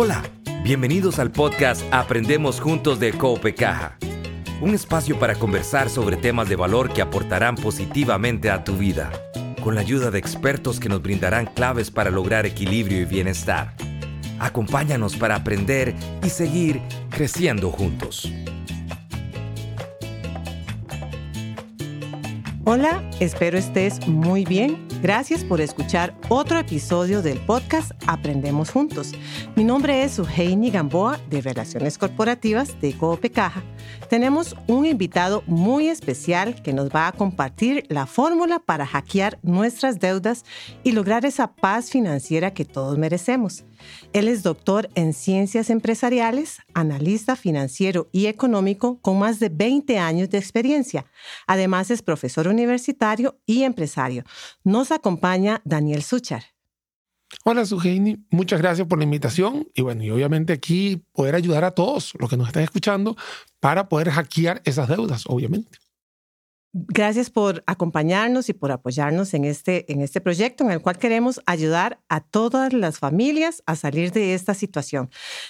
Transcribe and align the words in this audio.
Hola, 0.00 0.22
bienvenidos 0.62 1.18
al 1.18 1.32
podcast 1.32 1.82
Aprendemos 1.90 2.60
Juntos 2.60 3.00
de 3.00 3.12
Caja, 3.56 3.98
un 4.60 4.72
espacio 4.72 5.18
para 5.18 5.34
conversar 5.34 5.90
sobre 5.90 6.16
temas 6.16 6.48
de 6.48 6.54
valor 6.54 6.92
que 6.92 7.02
aportarán 7.02 7.56
positivamente 7.56 8.48
a 8.48 8.62
tu 8.62 8.76
vida, 8.76 9.10
con 9.60 9.74
la 9.74 9.80
ayuda 9.80 10.12
de 10.12 10.20
expertos 10.20 10.78
que 10.78 10.88
nos 10.88 11.02
brindarán 11.02 11.46
claves 11.46 11.90
para 11.90 12.12
lograr 12.12 12.46
equilibrio 12.46 13.00
y 13.00 13.06
bienestar. 13.06 13.74
Acompáñanos 14.38 15.16
para 15.16 15.34
aprender 15.34 15.96
y 16.24 16.28
seguir 16.28 16.80
creciendo 17.10 17.72
juntos. 17.72 18.32
Hola, 22.64 23.02
espero 23.18 23.58
estés 23.58 24.06
muy 24.06 24.44
bien 24.44 24.87
Gracias 25.00 25.44
por 25.44 25.60
escuchar 25.60 26.12
otro 26.28 26.58
episodio 26.58 27.22
del 27.22 27.38
podcast 27.38 27.92
Aprendemos 28.08 28.70
Juntos. 28.70 29.12
Mi 29.54 29.62
nombre 29.62 30.02
es 30.02 30.18
Eugenio 30.18 30.72
Gamboa 30.72 31.20
de 31.30 31.40
Relaciones 31.40 31.98
Corporativas 31.98 32.80
de 32.80 32.94
Coope 32.94 33.30
Caja. 33.30 33.62
Tenemos 34.10 34.56
un 34.66 34.86
invitado 34.86 35.44
muy 35.46 35.86
especial 35.86 36.60
que 36.62 36.72
nos 36.72 36.90
va 36.90 37.06
a 37.06 37.12
compartir 37.12 37.84
la 37.88 38.06
fórmula 38.06 38.58
para 38.58 38.86
hackear 38.86 39.38
nuestras 39.42 40.00
deudas 40.00 40.44
y 40.82 40.90
lograr 40.90 41.24
esa 41.24 41.52
paz 41.52 41.90
financiera 41.90 42.52
que 42.52 42.64
todos 42.64 42.98
merecemos. 42.98 43.64
Él 44.12 44.28
es 44.28 44.42
doctor 44.42 44.88
en 44.94 45.12
ciencias 45.12 45.70
empresariales, 45.70 46.58
analista 46.74 47.36
financiero 47.36 48.08
y 48.12 48.26
económico 48.26 48.98
con 49.00 49.18
más 49.18 49.40
de 49.40 49.48
20 49.48 49.98
años 49.98 50.30
de 50.30 50.38
experiencia. 50.38 51.06
Además 51.46 51.90
es 51.90 52.02
profesor 52.02 52.48
universitario 52.48 53.38
y 53.46 53.62
empresario. 53.62 54.24
Nos 54.64 54.90
acompaña 54.92 55.60
Daniel 55.64 56.02
Suchar. 56.02 56.44
Hola, 57.44 57.66
Suheini. 57.66 58.24
Muchas 58.30 58.60
gracias 58.60 58.86
por 58.86 58.98
la 58.98 59.04
invitación. 59.04 59.68
Y 59.74 59.82
bueno, 59.82 60.02
y 60.02 60.10
obviamente 60.10 60.52
aquí 60.52 61.04
poder 61.12 61.34
ayudar 61.34 61.64
a 61.64 61.72
todos 61.72 62.14
los 62.18 62.30
que 62.30 62.36
nos 62.36 62.48
están 62.48 62.62
escuchando 62.62 63.16
para 63.60 63.88
poder 63.88 64.10
hackear 64.10 64.62
esas 64.64 64.88
deudas, 64.88 65.24
obviamente. 65.26 65.78
Gracias 66.72 67.30
por 67.30 67.64
acompañarnos 67.66 68.48
y 68.50 68.52
por 68.52 68.70
apoyarnos 68.72 69.32
en 69.32 69.44
este, 69.44 69.90
en 69.90 70.02
este 70.02 70.20
proyecto 70.20 70.64
en 70.64 70.70
el 70.70 70.82
cual 70.82 70.98
queremos 70.98 71.40
ayudar 71.46 72.00
a 72.08 72.20
todas 72.20 72.74
las 72.74 72.98
familias 72.98 73.62
a 73.64 73.74
salir 73.74 74.12
de 74.12 74.34
esta 74.34 74.52
situación. 74.52 75.08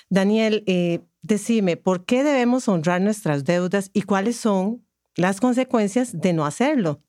Daniel, 0.08 0.62
eh, 0.66 1.00
decime, 1.22 1.77
¿por 1.77 2.05
qué 2.05 2.22
debemos 2.22 2.69
honrar 2.69 3.00
nuestras 3.00 3.44
deudas 3.44 3.91
y 3.92 4.02
cuáles 4.02 4.36
son 4.36 4.86
las 5.16 5.41
consecuencias 5.41 6.20
de 6.20 6.33
no 6.33 6.46
hacerlo? 6.46 7.02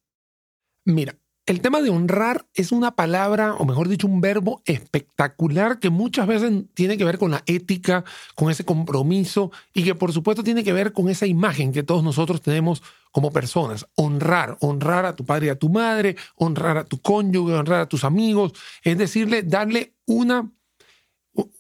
Mira, 0.85 1.15
el 1.50 1.61
tema 1.61 1.81
de 1.81 1.89
honrar 1.89 2.45
es 2.53 2.72
una 2.72 2.92
palabra, 2.92 3.55
o 3.55 3.66
mejor 3.66 3.88
dicho, 3.88 4.05
un 4.05 4.22
verbo 4.22 4.61
espectacular 4.66 5.80
que 5.80 5.89
muchas 5.89 6.28
veces 6.28 6.66
tiene 6.75 6.95
que 6.95 7.03
ver 7.03 7.17
con 7.17 7.31
la 7.31 7.42
ética, 7.47 8.05
con 8.36 8.52
ese 8.52 8.66
compromiso 8.66 9.52
y 9.73 9.83
que 9.83 9.95
por 9.95 10.14
supuesto 10.14 10.44
tiene 10.44 10.64
que 10.64 10.73
ver 10.73 10.94
con 10.94 11.09
esa 11.09 11.25
imagen 11.25 11.73
que 11.73 11.81
todos 11.81 12.03
nosotros 12.03 12.44
tenemos 12.44 12.83
como 13.11 13.31
personas. 13.31 13.88
Honrar, 13.95 14.58
honrar 14.61 15.08
a 15.08 15.16
tu 15.16 15.25
padre 15.25 15.47
y 15.47 15.50
a 15.50 15.58
tu 15.58 15.70
madre, 15.70 16.17
honrar 16.36 16.77
a 16.77 16.83
tu 16.83 17.02
cónyuge, 17.02 17.55
honrar 17.55 17.81
a 17.81 17.89
tus 17.89 18.03
amigos, 18.03 18.53
es 18.83 18.95
decirle, 19.00 19.42
darle 19.42 19.95
una 20.05 20.52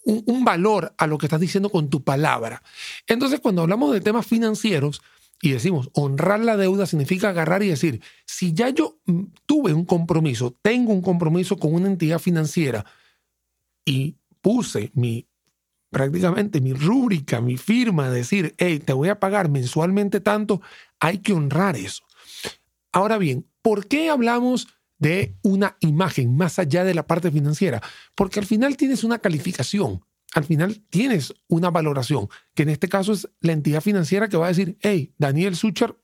un, 0.03 0.45
valor 0.45 0.93
a 0.99 1.07
lo 1.07 1.17
que 1.17 1.25
estás 1.25 1.39
diciendo 1.39 1.69
con 1.69 1.89
tu 1.89 2.03
palabra. 2.03 2.61
Entonces, 3.07 3.39
cuando 3.39 3.63
hablamos 3.63 3.91
de 3.91 4.01
temas 4.01 4.27
financieros, 4.27 5.01
y 5.41 5.51
decimos, 5.51 5.89
honrar 5.93 6.41
la 6.41 6.57
deuda 6.57 6.85
significa 6.85 7.29
agarrar 7.29 7.63
y 7.63 7.69
decir, 7.69 8.01
si 8.25 8.53
ya 8.53 8.69
yo 8.69 8.99
mm, 9.05 9.23
tuve 9.45 9.73
un 9.73 9.85
compromiso, 9.85 10.57
tengo 10.61 10.91
un 10.91 11.01
compromiso 11.01 11.57
con 11.57 11.73
una 11.73 11.87
entidad 11.87 12.19
financiera 12.19 12.85
y 13.85 14.17
puse 14.41 14.91
mi 14.93 15.27
prácticamente 15.89 16.61
mi 16.61 16.73
rúbrica, 16.73 17.41
mi 17.41 17.57
firma, 17.57 18.09
decir, 18.09 18.53
hey, 18.57 18.79
te 18.79 18.93
voy 18.93 19.09
a 19.09 19.19
pagar 19.19 19.49
mensualmente 19.49 20.19
tanto, 20.19 20.61
hay 20.99 21.19
que 21.19 21.33
honrar 21.33 21.75
eso. 21.75 22.03
Ahora 22.91 23.17
bien, 23.17 23.47
¿por 23.61 23.87
qué 23.87 24.09
hablamos 24.09 24.67
de 24.99 25.35
una 25.41 25.77
imagen 25.79 26.35
más 26.35 26.59
allá 26.59 26.83
de 26.83 26.93
la 26.93 27.07
parte 27.07 27.31
financiera? 27.31 27.81
Porque 28.13 28.39
al 28.39 28.45
final 28.45 28.77
tienes 28.77 29.03
una 29.03 29.19
calificación 29.19 30.05
al 30.33 30.43
final 30.43 30.81
tienes 30.89 31.33
una 31.47 31.71
valoración, 31.71 32.29
que 32.53 32.63
en 32.63 32.69
este 32.69 32.87
caso 32.87 33.13
es 33.13 33.27
la 33.41 33.53
entidad 33.53 33.81
financiera 33.81 34.29
que 34.29 34.37
va 34.37 34.45
a 34.45 34.49
decir, 34.49 34.77
hey, 34.81 35.13
Daniel 35.17 35.55
Sucher, 35.55 35.95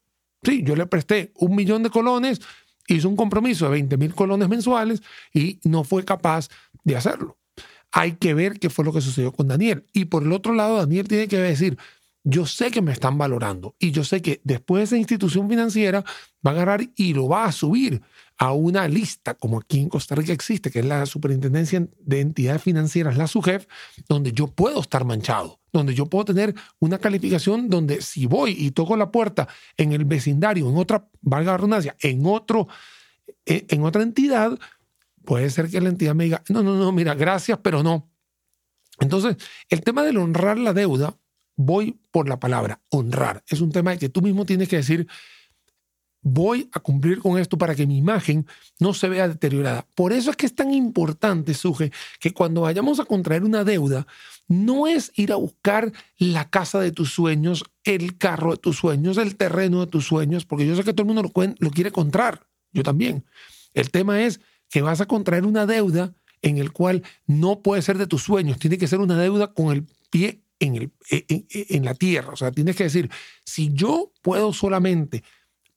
sí, 0.44 0.64
yo 0.64 0.76
le 0.76 0.86
presté 0.88 1.32
un 1.36 1.56
millón 1.56 1.84
de 1.84 1.90
colones, 1.90 2.42
hizo 2.88 3.10
un 3.10 3.16
compromiso 3.16 3.66
de 3.66 3.72
20 3.72 3.98
mil 3.98 4.16
colones 4.16 4.50
mensuales 4.50 5.02
y 5.34 5.60
no 5.64 5.84
fue 5.84 6.04
capaz 6.04 6.50
de 6.84 6.96
hacerlo. 6.96 7.38
Hay 7.92 8.14
que 8.14 8.34
ver 8.34 8.60
qué 8.60 8.70
fue 8.70 8.84
lo 8.84 8.92
que 8.92 9.02
sucedió 9.02 9.32
con 9.32 9.48
Daniel. 9.48 9.86
Y 9.94 10.06
por 10.06 10.24
el 10.24 10.32
otro 10.34 10.54
lado, 10.54 10.78
Daniel 10.78 11.08
tiene 11.08 11.28
que 11.28 11.38
decir, 11.38 11.78
yo 12.28 12.48
sé 12.48 12.72
que 12.72 12.82
me 12.82 12.92
están 12.92 13.20
valorando 13.20 13.76
y 13.78 13.92
yo 13.92 14.04
sé 14.04 14.22
que 14.22 14.42
después 14.44 14.84
esa 14.84 14.98
institución 14.98 15.48
financiera 15.48 16.04
va 16.46 16.52
a 16.52 16.54
agarrar 16.56 16.82
y 16.96 17.14
lo 17.14 17.28
va 17.28 17.46
a 17.46 17.52
subir 17.52 18.02
a 18.38 18.52
una 18.52 18.88
lista, 18.88 19.36
como 19.36 19.60
aquí 19.60 19.80
en 19.80 19.90
Costa 19.90 20.16
Rica 20.16 20.34
existe, 20.34 20.72
que 20.72 20.80
es 20.80 20.86
la 20.86 21.06
Superintendencia 21.06 21.88
de 22.00 22.22
Entidades 22.22 22.64
Financieras, 22.64 23.16
la 23.16 23.28
SUGEF, 23.28 23.68
donde 24.10 24.34
yo 24.34 24.48
puedo 24.48 24.82
estar 24.82 25.06
manchado, 25.06 25.60
donde 25.72 25.94
yo 25.94 26.08
puedo 26.08 26.26
tener 26.26 26.56
una 26.80 26.98
calificación 26.98 27.70
donde 27.70 28.02
si 28.02 28.26
voy 28.26 28.56
y 28.58 28.72
toco 28.72 28.98
la 28.98 29.12
puerta 29.12 29.48
en 29.78 29.94
el 29.94 30.04
vecindario, 30.04 30.68
en 30.68 30.78
otra, 30.78 31.08
valga 31.22 31.52
la 31.52 31.58
redundancia, 31.58 31.96
en, 32.02 32.26
otro, 32.26 32.68
eh, 33.46 33.68
en 33.70 33.84
otra 33.84 34.02
entidad, 34.02 34.58
puede 35.24 35.52
ser 35.52 35.70
que 35.70 35.80
la 35.80 35.90
entidad 35.90 36.16
me 36.16 36.24
diga, 36.24 36.44
no, 36.50 36.64
no, 36.64 36.76
no, 36.76 36.92
mira, 36.92 37.14
gracias, 37.14 37.60
pero 37.62 37.84
no. 37.84 38.10
Entonces, 39.00 39.38
el 39.70 39.82
tema 39.82 40.02
del 40.04 40.18
honrar 40.18 40.58
la 40.58 40.74
deuda 40.74 41.16
voy 41.56 42.00
por 42.12 42.28
la 42.28 42.40
palabra, 42.40 42.82
honrar. 42.90 43.44
Es 43.48 43.62
un 43.62 43.72
tema 43.72 43.96
que 43.98 44.10
tú 44.10 44.22
mismo 44.22 44.46
tienes 44.46 44.68
que 44.68 44.78
decir, 44.78 45.08
voy 46.28 46.68
a 46.72 46.80
cumplir 46.80 47.20
con 47.20 47.38
esto 47.38 47.56
para 47.56 47.76
que 47.76 47.86
mi 47.86 47.98
imagen 47.98 48.48
no 48.80 48.96
se 48.96 49.08
vea 49.08 49.28
deteriorada. 49.28 49.86
Por 49.94 50.12
eso 50.12 50.32
es 50.32 50.36
que 50.36 50.48
es 50.48 50.56
tan 50.56 50.74
importante, 50.74 51.54
Suje, 51.54 51.92
que 52.20 52.34
cuando 52.34 52.62
vayamos 52.62 53.00
a 53.00 53.06
contraer 53.06 53.44
una 53.44 53.64
deuda, 53.64 54.08
no 54.48 54.88
es 54.88 55.12
ir 55.16 55.32
a 55.32 55.36
buscar 55.36 55.92
la 56.18 56.50
casa 56.50 56.80
de 56.80 56.92
tus 56.92 57.14
sueños, 57.14 57.64
el 57.84 58.18
carro 58.18 58.52
de 58.52 58.58
tus 58.58 58.78
sueños, 58.78 59.18
el 59.18 59.36
terreno 59.36 59.82
de 59.82 59.88
tus 59.88 60.08
sueños, 60.08 60.46
porque 60.46 60.66
yo 60.66 60.76
sé 60.76 60.84
que 60.84 60.94
todo 60.94 61.04
el 61.04 61.14
mundo 61.14 61.32
lo, 61.60 61.72
quiere 61.72 61.92
contrar, 61.92 62.48
yo 62.72 62.82
también. 62.82 63.24
El 63.76 63.92
tema 63.92 64.24
es 64.24 64.42
que 64.72 64.82
vas 64.82 65.02
a 65.02 65.06
contraer 65.06 65.46
una 65.46 65.68
deuda 65.68 66.16
en 66.42 66.58
el 66.58 66.72
cual 66.72 67.04
no 67.28 67.60
puede 67.60 67.84
ser 67.84 68.00
de 68.00 68.08
tus 68.08 68.24
sueños, 68.24 68.58
tiene 68.58 68.80
que 68.80 68.88
ser 68.88 69.00
una 69.00 69.20
deuda 69.20 69.54
con 69.54 69.72
el 69.72 69.86
pie 70.10 70.42
en, 70.60 70.76
el, 70.76 70.84
e, 71.10 71.26
e, 71.28 71.46
e, 71.50 71.66
en, 71.76 71.86
la 71.86 71.94
tierra. 71.94 72.34
O 72.34 72.36
sea, 72.36 72.52
tienes 72.52 72.76
que 72.76 72.86
decir, 72.86 73.10
si 73.46 73.74
yo 73.74 74.12
puedo 74.22 74.54
solamente 74.54 75.24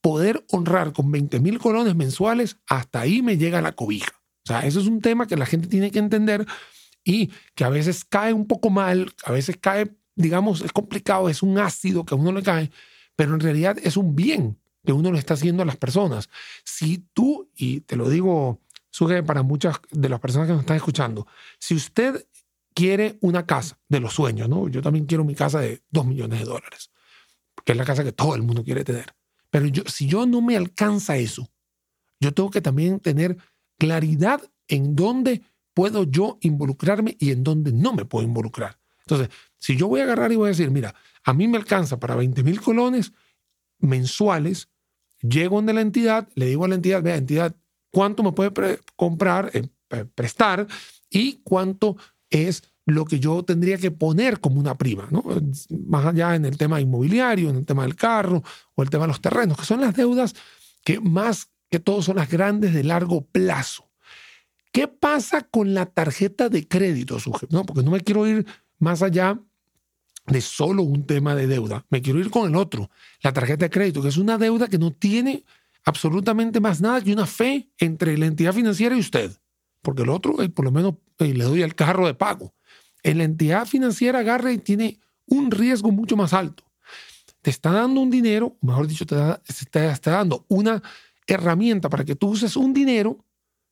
poder 0.00 0.44
honrar 0.50 0.92
con 0.92 1.10
20 1.10 1.40
mil 1.40 1.58
colones 1.58 1.94
mensuales, 1.94 2.58
hasta 2.66 3.00
ahí 3.00 3.22
me 3.22 3.36
llega 3.36 3.60
la 3.60 3.72
cobija. 3.72 4.12
O 4.44 4.48
sea, 4.48 4.60
eso 4.60 4.80
es 4.80 4.86
un 4.86 5.00
tema 5.00 5.26
que 5.26 5.36
la 5.36 5.46
gente 5.46 5.68
tiene 5.68 5.90
que 5.90 5.98
entender 5.98 6.46
y 7.04 7.30
que 7.54 7.64
a 7.64 7.68
veces 7.68 8.04
cae 8.04 8.32
un 8.32 8.46
poco 8.46 8.70
mal, 8.70 9.12
a 9.24 9.32
veces 9.32 9.56
cae, 9.60 9.94
digamos, 10.14 10.62
es 10.62 10.72
complicado, 10.72 11.28
es 11.28 11.42
un 11.42 11.58
ácido 11.58 12.04
que 12.04 12.14
a 12.14 12.18
uno 12.18 12.32
le 12.32 12.42
cae, 12.42 12.70
pero 13.16 13.34
en 13.34 13.40
realidad 13.40 13.76
es 13.82 13.96
un 13.96 14.14
bien 14.14 14.58
que 14.84 14.92
uno 14.92 15.12
le 15.12 15.18
está 15.18 15.34
haciendo 15.34 15.62
a 15.62 15.66
las 15.66 15.76
personas. 15.76 16.30
Si 16.64 17.04
tú, 17.12 17.50
y 17.56 17.80
te 17.80 17.96
lo 17.96 18.08
digo, 18.08 18.60
Suge, 18.90 19.22
para 19.22 19.42
muchas 19.42 19.76
de 19.90 20.08
las 20.08 20.18
personas 20.18 20.46
que 20.46 20.52
nos 20.54 20.62
están 20.62 20.76
escuchando, 20.76 21.26
si 21.58 21.74
usted 21.74 22.26
quiere 22.78 23.18
una 23.22 23.44
casa 23.44 23.76
de 23.88 23.98
los 23.98 24.14
sueños, 24.14 24.48
¿no? 24.48 24.68
Yo 24.68 24.80
también 24.80 25.04
quiero 25.04 25.24
mi 25.24 25.34
casa 25.34 25.58
de 25.58 25.82
dos 25.90 26.06
millones 26.06 26.38
de 26.38 26.44
dólares, 26.44 26.92
que 27.64 27.72
es 27.72 27.78
la 27.78 27.84
casa 27.84 28.04
que 28.04 28.12
todo 28.12 28.36
el 28.36 28.42
mundo 28.42 28.62
quiere 28.62 28.84
tener. 28.84 29.16
Pero 29.50 29.66
yo, 29.66 29.82
si 29.86 30.06
yo 30.06 30.26
no 30.26 30.40
me 30.40 30.56
alcanza 30.56 31.16
eso, 31.16 31.50
yo 32.20 32.32
tengo 32.32 32.50
que 32.50 32.60
también 32.60 33.00
tener 33.00 33.36
claridad 33.78 34.40
en 34.69 34.94
dónde 34.94 35.42
puedo 35.75 36.04
yo 36.04 36.38
involucrarme 36.40 37.16
y 37.19 37.32
en 37.32 37.42
dónde 37.42 37.72
no 37.72 37.94
me 37.94 38.04
puedo 38.04 38.25
involucrar. 38.25 38.78
Entonces, 39.00 39.28
si 39.56 39.76
yo 39.76 39.88
voy 39.88 39.98
a 39.98 40.04
agarrar 40.04 40.31
y 40.31 40.36
voy 40.36 40.46
a 40.46 40.50
decir, 40.50 40.70
mira, 40.70 40.94
a 41.24 41.32
mí 41.32 41.48
me 41.48 41.58
alcanza 41.58 41.98
para 41.98 42.14
20 42.14 42.44
mil 42.44 42.60
colones 42.60 43.12
mensuales, 43.81 44.69
llego 45.20 45.56
donde 45.56 45.72
la 45.72 45.81
entidad, 45.81 46.28
le 46.36 46.46
digo 46.46 46.64
a 46.64 46.69
la 46.69 46.76
entidad, 46.76 47.02
vea, 47.02 47.16
entidad, 47.16 47.56
¿cuánto 47.90 48.22
me 48.22 48.31
puede 48.31 48.78
comprar, 48.94 49.50
eh, 49.52 49.69
prestar 50.14 50.69
y 51.10 51.40
cuánto 51.42 51.96
es 52.30 52.62
lo 52.86 53.04
que 53.04 53.20
yo 53.20 53.42
tendría 53.42 53.76
que 53.76 53.90
poner 53.90 54.40
como 54.40 54.58
una 54.58 54.76
prima, 54.76 55.08
¿no? 55.10 55.22
Más 55.86 56.06
allá 56.06 56.34
en 56.34 56.46
el 56.46 56.56
tema 56.56 56.80
inmobiliario, 56.80 57.50
en 57.50 57.56
el 57.56 57.66
tema 57.66 57.82
del 57.82 57.96
carro 57.96 58.42
o 58.75 58.82
el 58.82 58.88
tema 58.88 59.04
de 59.04 59.08
los 59.08 59.20
terrenos, 59.20 59.58
que 59.58 59.66
son 59.66 59.80
las 59.80 59.94
deudas 59.94 60.34
que 60.84 61.00
más 61.00 61.50
que 61.70 61.80
todo 61.80 62.00
son 62.00 62.16
las 62.16 62.30
grandes 62.30 62.72
de 62.72 62.82
largo 62.84 63.26
plazo. 63.26 63.90
¿Qué 64.72 64.88
pasa 64.88 65.42
con 65.42 65.75
la 65.75 65.86
tarjeta 65.86 66.48
de 66.48 66.66
crédito, 66.66 67.19
¿no? 67.50 67.64
Porque 67.64 67.82
no 67.82 67.90
me 67.90 68.00
quiero 68.00 68.26
ir 68.26 68.46
más 68.78 69.02
allá 69.02 69.38
de 70.26 70.40
solo 70.40 70.82
un 70.82 71.06
tema 71.06 71.34
de 71.34 71.46
deuda. 71.46 71.84
Me 71.90 72.00
quiero 72.00 72.20
ir 72.20 72.31
con 72.31 72.48
el 72.48 72.56
otro, 72.56 72.90
la 73.22 73.32
tarjeta 73.32 73.66
de 73.66 73.70
crédito, 73.70 74.00
que 74.02 74.08
es 74.08 74.16
una 74.16 74.38
deuda 74.38 74.69
que 74.69 74.78
no 74.78 74.92
tiene 74.92 75.44
absolutamente 75.84 76.60
más 76.60 76.81
nada 76.81 77.02
que 77.02 77.12
una 77.12 77.26
fe 77.26 77.70
entre 77.78 78.16
la 78.16 78.26
entidad 78.26 78.52
financiera 78.52 78.96
y 78.96 79.00
usted 79.00 79.32
porque 79.82 80.02
el 80.02 80.10
otro, 80.10 80.42
eh, 80.42 80.48
por 80.48 80.64
lo 80.64 80.70
menos, 80.72 80.94
eh, 81.19 81.34
le 81.34 81.44
doy 81.44 81.62
el 81.62 81.75
carro 81.75 82.06
de 82.06 82.14
pago. 82.14 82.54
en 83.04 83.19
la 83.19 83.25
entidad 83.25 83.64
financiera 83.64 84.19
agarra 84.19 84.52
y 84.52 84.58
tiene 84.58 84.98
un 85.26 85.52
riesgo 85.52 85.92
mucho 85.92 86.16
más 86.16 86.32
alto. 86.32 86.64
Te 87.42 87.50
está 87.50 87.70
dando 87.70 88.00
un 88.00 88.10
dinero, 88.10 88.56
mejor 88.60 88.88
dicho, 88.88 89.06
te, 89.06 89.16
está 89.46 90.10
dando 90.10 90.44
una 90.48 90.82
herramienta 91.26 91.88
para 91.88 92.04
que 92.04 92.16
tú 92.16 92.30
uses 92.30 92.56
un 92.56 92.72
dinero 92.75 93.25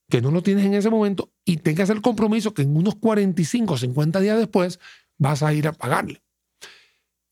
que 0.08 0.23
no 0.23 0.31
lo 0.31 0.43
tienes 0.43 0.64
en 0.64 0.75
ese 0.75 0.91
momento 0.91 1.32
y 1.44 1.56
tengas 1.56 1.91
el 1.91 2.00
compromiso 2.00 2.55
que 2.55 2.62
en 2.62 2.76
unos 2.76 2.94
45 2.94 3.75
o 3.75 3.76
50 3.76 4.20
días 4.20 4.38
después 4.38 4.79
vas 5.19 5.43
a 5.43 5.52
ir 5.52 5.67
a 5.67 5.73
pagarle. 5.73 6.23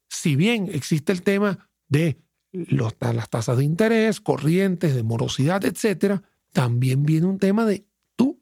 Si 0.09 0.35
bien 0.35 0.69
existe 0.73 1.13
el 1.13 1.23
tema 1.23 1.71
de 1.89 2.19
las 2.51 3.31
tasas 3.31 3.57
de 3.57 3.65
interés, 3.65 4.21
corrientes, 4.21 4.95
de 4.95 5.03
morosidad, 5.03 5.65
etcétera, 5.65 6.23
también 6.53 7.05
viene 7.05 7.27
un 7.27 7.39
tema 7.39 7.65
de 7.65 7.85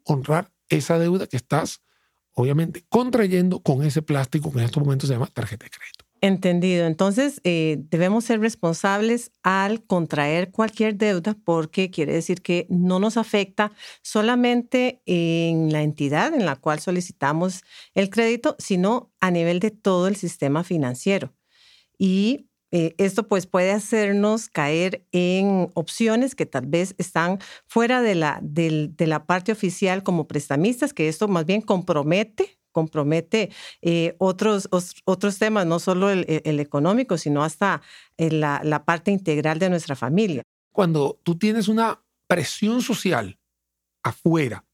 honrar 0.05 0.51
esa 0.69 0.99
deuda 0.99 1.27
que 1.27 1.37
estás, 1.37 1.81
obviamente, 2.31 2.85
contrayendo 2.89 3.61
con 3.61 3.83
ese 3.83 4.01
plástico 4.01 4.51
que 4.51 4.59
en 4.59 4.65
estos 4.65 4.83
momentos 4.83 5.07
se 5.07 5.15
llama 5.15 5.27
tarjeta 5.27 5.65
de 5.65 5.71
crédito. 5.71 6.05
Entendido. 6.23 6.85
Entonces, 6.85 7.41
eh, 7.43 7.79
debemos 7.89 8.23
ser 8.23 8.39
responsables 8.39 9.31
al 9.43 9.83
contraer 9.83 10.51
cualquier 10.51 10.95
deuda 10.95 11.35
porque 11.43 11.91
quiere 11.91 12.13
decir 12.13 12.41
que 12.41 12.65
no 12.69 12.97
nos 12.99 13.17
afecta 13.17 13.73
solamente 14.01 15.01
en 15.05 15.73
la 15.73 15.81
entidad 15.81 16.33
en 16.33 16.45
la 16.45 16.55
cual 16.55 16.79
solicitamos 16.79 17.63
el 17.93 18.09
crédito, 18.09 18.55
sino 18.57 19.11
a 19.19 19.31
nivel 19.31 19.59
de 19.59 19.71
todo 19.71 20.07
el 20.07 20.15
sistema 20.15 20.63
financiero. 20.63 21.33
Y 21.97 22.47
eh, 22.75 22.95
esto 22.97 23.27
pues 23.27 23.45
puede 23.45 23.71
hacernos 23.71 24.49
caer 24.49 25.05
en 25.11 25.69
opciones 25.75 26.33
que 26.33 26.47
tal 26.47 26.65
vez 26.65 26.95
están 26.97 27.37
fuera 27.67 28.01
de 28.01 28.15
la, 28.15 28.39
de 28.41 29.07
la 29.07 29.27
parte 29.27 29.51
oficial 29.51 30.01
como 30.01 30.27
prestamistas, 30.27 30.91
que 30.91 31.07
esto 31.07 31.27
más 31.27 31.45
bien 31.45 31.61
compromete 31.61 32.57
compromete 32.71 33.51
eh, 33.83 34.15
otros, 34.17 34.67
otros 35.05 35.37
temas, 35.37 35.67
no 35.67 35.77
solo 35.77 36.09
el, 36.09 36.25
económico, 36.59 37.19
sino 37.19 37.43
hasta 37.43 37.83
eh, 38.17 38.31
la 38.31 38.83
parte 38.83 39.11
integral 39.11 39.59
de 39.59 39.69
nuestra 39.69 39.95
familia. 39.95 40.41
Cuando 40.73 41.19
tú 41.21 41.37
tienes 41.37 41.67
una 41.67 42.03
presión 42.25 42.81
social 42.81 43.39
afuera, 44.01 44.65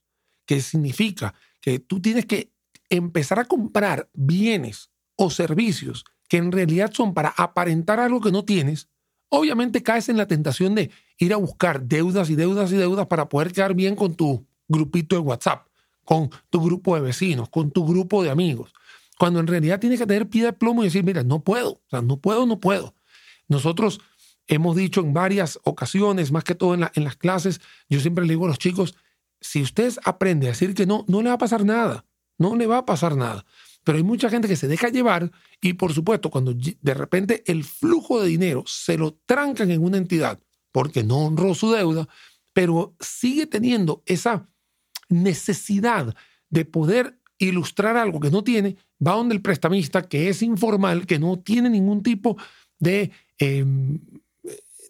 que 0.47 0.61
significa 0.61 1.33
que 1.59 1.79
tú 1.79 2.01
tienes 2.01 2.25
que 2.25 2.53
empezar 2.89 3.37
a 3.39 3.45
comprar 3.45 4.09
bienes 4.13 4.89
o 5.17 5.29
servicios 5.29 6.05
que 6.29 6.37
en 6.37 6.53
realidad 6.53 6.91
son 6.93 7.13
para 7.13 7.33
aparentar 7.35 7.99
algo 7.99 8.21
que 8.21 8.31
no 8.31 8.45
tienes, 8.45 8.87
obviamente 9.27 9.83
caes 9.83 10.07
en 10.07 10.15
la 10.15 10.27
tentación 10.27 10.75
de 10.75 10.89
ir 11.17 11.33
a 11.33 11.37
buscar 11.37 11.81
deudas 11.81 12.29
y 12.29 12.35
deudas 12.35 12.71
y 12.71 12.77
deudas 12.77 13.07
para 13.07 13.27
poder 13.27 13.51
quedar 13.51 13.73
bien 13.73 13.97
con 13.97 14.15
tu 14.15 14.45
grupito 14.69 15.15
de 15.15 15.21
WhatsApp 15.21 15.69
con 16.09 16.31
tu 16.49 16.59
grupo 16.65 16.95
de 16.95 17.01
vecinos, 17.01 17.49
con 17.49 17.69
tu 17.69 17.85
grupo 17.85 18.23
de 18.23 18.31
amigos. 18.31 18.73
Cuando 19.19 19.39
en 19.39 19.45
realidad 19.45 19.79
tienes 19.79 19.99
que 19.99 20.07
tener 20.07 20.27
pie 20.27 20.43
de 20.43 20.53
plomo 20.53 20.81
y 20.81 20.85
decir, 20.85 21.03
mira, 21.03 21.21
no 21.21 21.43
puedo, 21.43 21.73
o 21.73 21.81
sea, 21.87 22.01
no 22.01 22.17
puedo, 22.17 22.47
no 22.47 22.59
puedo. 22.59 22.95
Nosotros 23.47 24.01
hemos 24.47 24.75
dicho 24.75 25.01
en 25.01 25.13
varias 25.13 25.59
ocasiones, 25.65 26.31
más 26.31 26.43
que 26.43 26.55
todo 26.55 26.73
en, 26.73 26.89
en 26.95 27.03
las 27.03 27.15
clases, 27.15 27.61
yo 27.89 27.99
siempre 27.99 28.25
le 28.25 28.31
digo 28.31 28.45
a 28.45 28.47
los 28.47 28.57
chicos, 28.57 28.95
si 29.39 29.61
usted 29.61 29.93
aprende 30.03 30.47
a 30.47 30.49
decir 30.49 30.73
que 30.73 30.87
no, 30.87 31.05
no 31.07 31.21
le 31.21 31.29
va 31.29 31.35
a 31.35 31.37
pasar 31.37 31.63
nada, 31.63 32.05
no 32.39 32.55
le 32.55 32.65
va 32.65 32.79
a 32.79 32.85
pasar 32.87 33.15
nada. 33.15 33.45
Pero 33.89 33.97
hay 33.97 34.03
mucha 34.03 34.29
gente 34.29 34.47
que 34.47 34.55
se 34.55 34.67
deja 34.67 34.89
llevar 34.89 35.31
y 35.59 35.73
por 35.73 35.93
supuesto 35.93 36.29
cuando 36.29 36.53
de 36.53 36.93
repente 36.93 37.41
el 37.47 37.63
flujo 37.63 38.21
de 38.21 38.27
dinero 38.27 38.63
se 38.67 38.99
lo 38.99 39.15
trancan 39.25 39.71
en 39.71 39.83
una 39.83 39.97
entidad 39.97 40.39
porque 40.71 41.03
no 41.03 41.25
honró 41.25 41.55
su 41.55 41.71
deuda, 41.71 42.07
pero 42.53 42.95
sigue 42.99 43.47
teniendo 43.47 44.03
esa 44.05 44.47
necesidad 45.07 46.15
de 46.51 46.65
poder 46.65 47.19
ilustrar 47.39 47.97
algo 47.97 48.19
que 48.19 48.29
no 48.29 48.43
tiene, 48.43 48.75
va 49.03 49.13
donde 49.13 49.33
el 49.33 49.41
prestamista, 49.41 50.03
que 50.03 50.29
es 50.29 50.43
informal, 50.43 51.07
que 51.07 51.17
no 51.17 51.39
tiene 51.39 51.71
ningún 51.71 52.03
tipo 52.03 52.37
de, 52.77 53.09
em, 53.39 53.99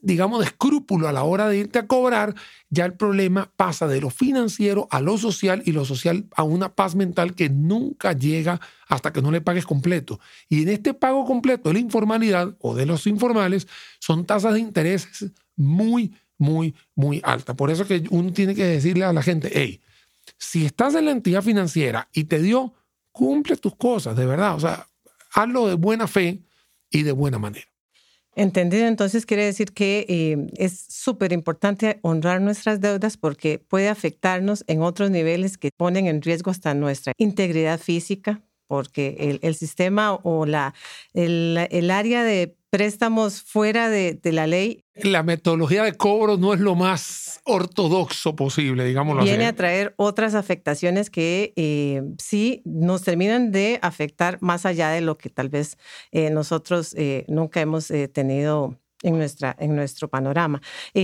digamos, 0.02 0.40
de 0.40 0.46
escrúpulo 0.46 1.08
a 1.08 1.12
la 1.12 1.24
hora 1.24 1.48
de 1.48 1.58
irte 1.58 1.80
a 1.80 1.88
cobrar, 1.88 2.36
ya 2.70 2.86
el 2.86 2.94
problema 2.94 3.52
pasa 3.56 3.88
de 3.88 4.02
lo 4.02 4.10
financiero 4.10 4.88
a 4.92 5.02
lo 5.02 5.18
social 5.18 5.62
y 5.66 5.72
lo 5.72 5.86
social 5.86 6.26
a 6.36 6.44
una 6.44 6.74
paz 6.76 6.96
mental 6.96 7.36
que 7.36 7.50
nunca 7.50 8.14
llega 8.14 8.60
hasta 8.88 9.12
que 9.12 9.22
no 9.22 9.32
le 9.32 9.42
pagues 9.42 9.66
completo. 9.66 10.20
Y 10.48 10.64
en 10.64 10.70
este 10.70 10.94
pago 10.94 11.26
completo 11.26 11.70
de 11.70 11.74
la 11.74 11.80
informalidad 11.80 12.56
o 12.60 12.76
de 12.76 12.86
los 12.86 13.08
informales 13.08 13.68
son 14.00 14.26
tasas 14.26 14.54
de 14.54 14.60
intereses 14.60 15.32
muy, 15.56 16.14
muy, 16.38 16.76
muy 16.96 17.22
altas. 17.24 17.56
Por 17.56 17.70
eso 17.70 17.86
que 17.86 18.04
uno 18.10 18.32
tiene 18.32 18.56
que 18.56 18.66
decirle 18.66 19.06
a 19.06 19.14
la 19.14 19.22
gente, 19.22 19.52
hey, 19.54 19.82
si 20.38 20.66
estás 20.66 20.96
en 20.96 21.06
la 21.06 21.12
entidad 21.12 21.42
financiera 21.42 22.08
y 22.14 22.26
te 22.26 22.42
dio, 22.42 22.74
cumple 23.12 23.58
tus 23.58 23.76
cosas, 23.76 24.16
de 24.16 24.26
verdad. 24.26 24.56
O 24.56 24.60
sea, 24.60 24.88
hazlo 25.34 25.68
de 25.68 25.76
buena 25.76 26.08
fe 26.08 26.42
y 26.90 27.04
de 27.04 27.12
buena 27.12 27.40
manera. 27.40 27.68
Entendido, 28.40 28.88
entonces 28.88 29.26
quiere 29.26 29.44
decir 29.44 29.74
que 29.74 30.06
eh, 30.08 30.48
es 30.56 30.86
súper 30.88 31.34
importante 31.34 32.00
honrar 32.04 32.40
nuestras 32.40 32.80
deudas 32.80 33.18
porque 33.18 33.60
puede 33.60 33.90
afectarnos 33.90 34.64
en 34.68 34.82
otros 34.82 35.12
niveles 35.12 35.58
que 35.58 35.72
ponen 35.76 36.08
en 36.08 36.22
riesgo 36.22 36.50
hasta 36.50 36.74
nuestra 36.74 37.12
integridad 37.18 37.82
física, 37.82 38.42
porque 38.68 39.40
el, 39.42 39.56
sistema 39.56 40.14
o 40.24 40.46
la, 40.46 40.74
el, 41.14 41.92
área 41.92 42.24
de 42.24 42.56
préstamos 42.70 43.42
fuera 43.42 43.90
de, 43.90 44.18
la 44.24 44.48
ley. 44.48 44.86
La 45.04 45.24
metodología 45.24 45.84
de 45.84 45.94
cobro 45.94 46.38
no 46.38 46.54
es 46.54 46.60
lo 46.60 46.76
más 46.76 47.42
ortodoxo 47.46 48.36
posible, 48.36 48.86
digámoslo 48.86 49.24
viene 49.24 49.46
a 49.46 49.56
traer 49.56 49.94
otras 49.98 50.36
afectaciones 50.36 51.10
que 51.10 51.54
eh, 51.56 52.04
sí 52.18 52.62
nos 52.66 53.04
terminan 53.04 53.52
de 53.52 53.80
afectar 53.82 54.38
más 54.42 54.66
allá 54.66 54.90
de 54.90 55.02
lo 55.02 55.18
que 55.18 55.30
tal 55.30 55.50
vez 55.50 55.78
eh, 56.12 56.30
nosotros 56.30 56.94
eh, 56.98 57.26
nunca 57.28 57.62
hemos 57.62 57.92
tenido 58.14 58.78
en, 59.02 59.18
nuestra, 59.18 59.56
en 59.60 59.76
nuestro 59.76 60.10
panorama. 60.10 60.62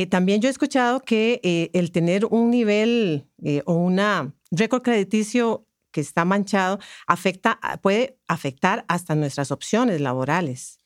también 0.09 0.42
yo 0.42 0.50
he 0.50 0.51
escuchado 0.51 1.00
que 1.00 1.69
el 1.74 1.92
tener 1.92 2.25
un 2.25 2.51
nivel 2.51 3.25
o 3.65 3.74
una 3.74 4.33
récord 4.51 4.81
crediticio 4.81 5.65
que 5.92 6.01
está 6.01 6.25
manchado 6.25 6.80
afecta, 7.07 7.59
puede 7.81 8.18
afectar 8.27 8.83
hasta 8.89 9.15
nuestras 9.15 9.51
opciones 9.51 10.01
laborales. 10.01 10.80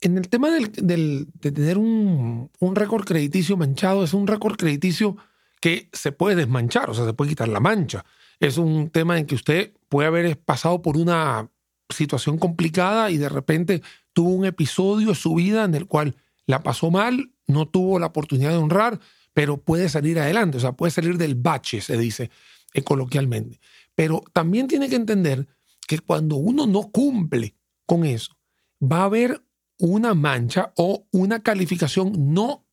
En 0.00 0.16
el 0.16 0.28
tema 0.28 0.50
del, 0.50 1.26
de 1.34 1.52
tener 1.52 1.78
un, 1.78 2.50
un 2.60 2.76
récord 2.76 3.04
crediticio 3.04 3.56
manchado, 3.56 4.04
es 4.04 4.14
un 4.14 4.26
récord 4.26 4.56
crediticio 4.56 5.16
que 5.60 5.88
se 5.92 6.12
puede 6.12 6.36
desmanchar, 6.36 6.90
o 6.90 6.94
sea, 6.94 7.04
se 7.04 7.12
puede 7.12 7.30
quitar 7.30 7.48
la 7.48 7.60
mancha. 7.60 8.04
Es 8.40 8.58
un 8.58 8.90
tema 8.90 9.18
en 9.18 9.26
que 9.26 9.34
usted 9.34 9.72
puede 9.88 10.06
haber 10.06 10.38
pasado 10.38 10.82
por 10.82 10.96
una 10.96 11.50
situación 11.88 12.38
complicada 12.38 13.10
y 13.10 13.16
de 13.16 13.28
repente 13.28 13.82
tuvo 14.12 14.30
un 14.30 14.44
episodio 14.44 15.08
en 15.08 15.14
su 15.14 15.34
vida 15.34 15.64
en 15.64 15.74
el 15.74 15.86
cual 15.86 16.16
la 16.46 16.62
pasó 16.62 16.90
mal, 16.90 17.32
no 17.46 17.66
tuvo 17.66 17.98
la 17.98 18.06
oportunidad 18.06 18.50
de 18.50 18.58
honrar, 18.58 19.00
pero 19.34 19.56
puede 19.58 19.88
salir 19.88 20.18
adelante, 20.18 20.58
o 20.58 20.60
sea, 20.60 20.72
puede 20.72 20.90
salir 20.90 21.16
del 21.18 21.34
bache, 21.34 21.80
se 21.80 21.96
dice 21.96 22.30
eh, 22.74 22.82
coloquialmente. 22.82 23.60
Pero 23.94 24.22
también 24.32 24.68
tiene 24.68 24.88
que 24.88 24.96
entender 24.96 25.46
que 25.86 25.98
cuando 25.98 26.36
uno 26.36 26.66
no 26.66 26.90
cumple 26.90 27.54
con 27.86 28.04
eso, 28.04 28.36
va 28.80 29.00
a 29.00 29.04
haber 29.04 29.42
una 29.78 30.14
mancha 30.14 30.72
o 30.76 31.06
una 31.12 31.42
calificación 31.42 32.34
no, 32.34 32.66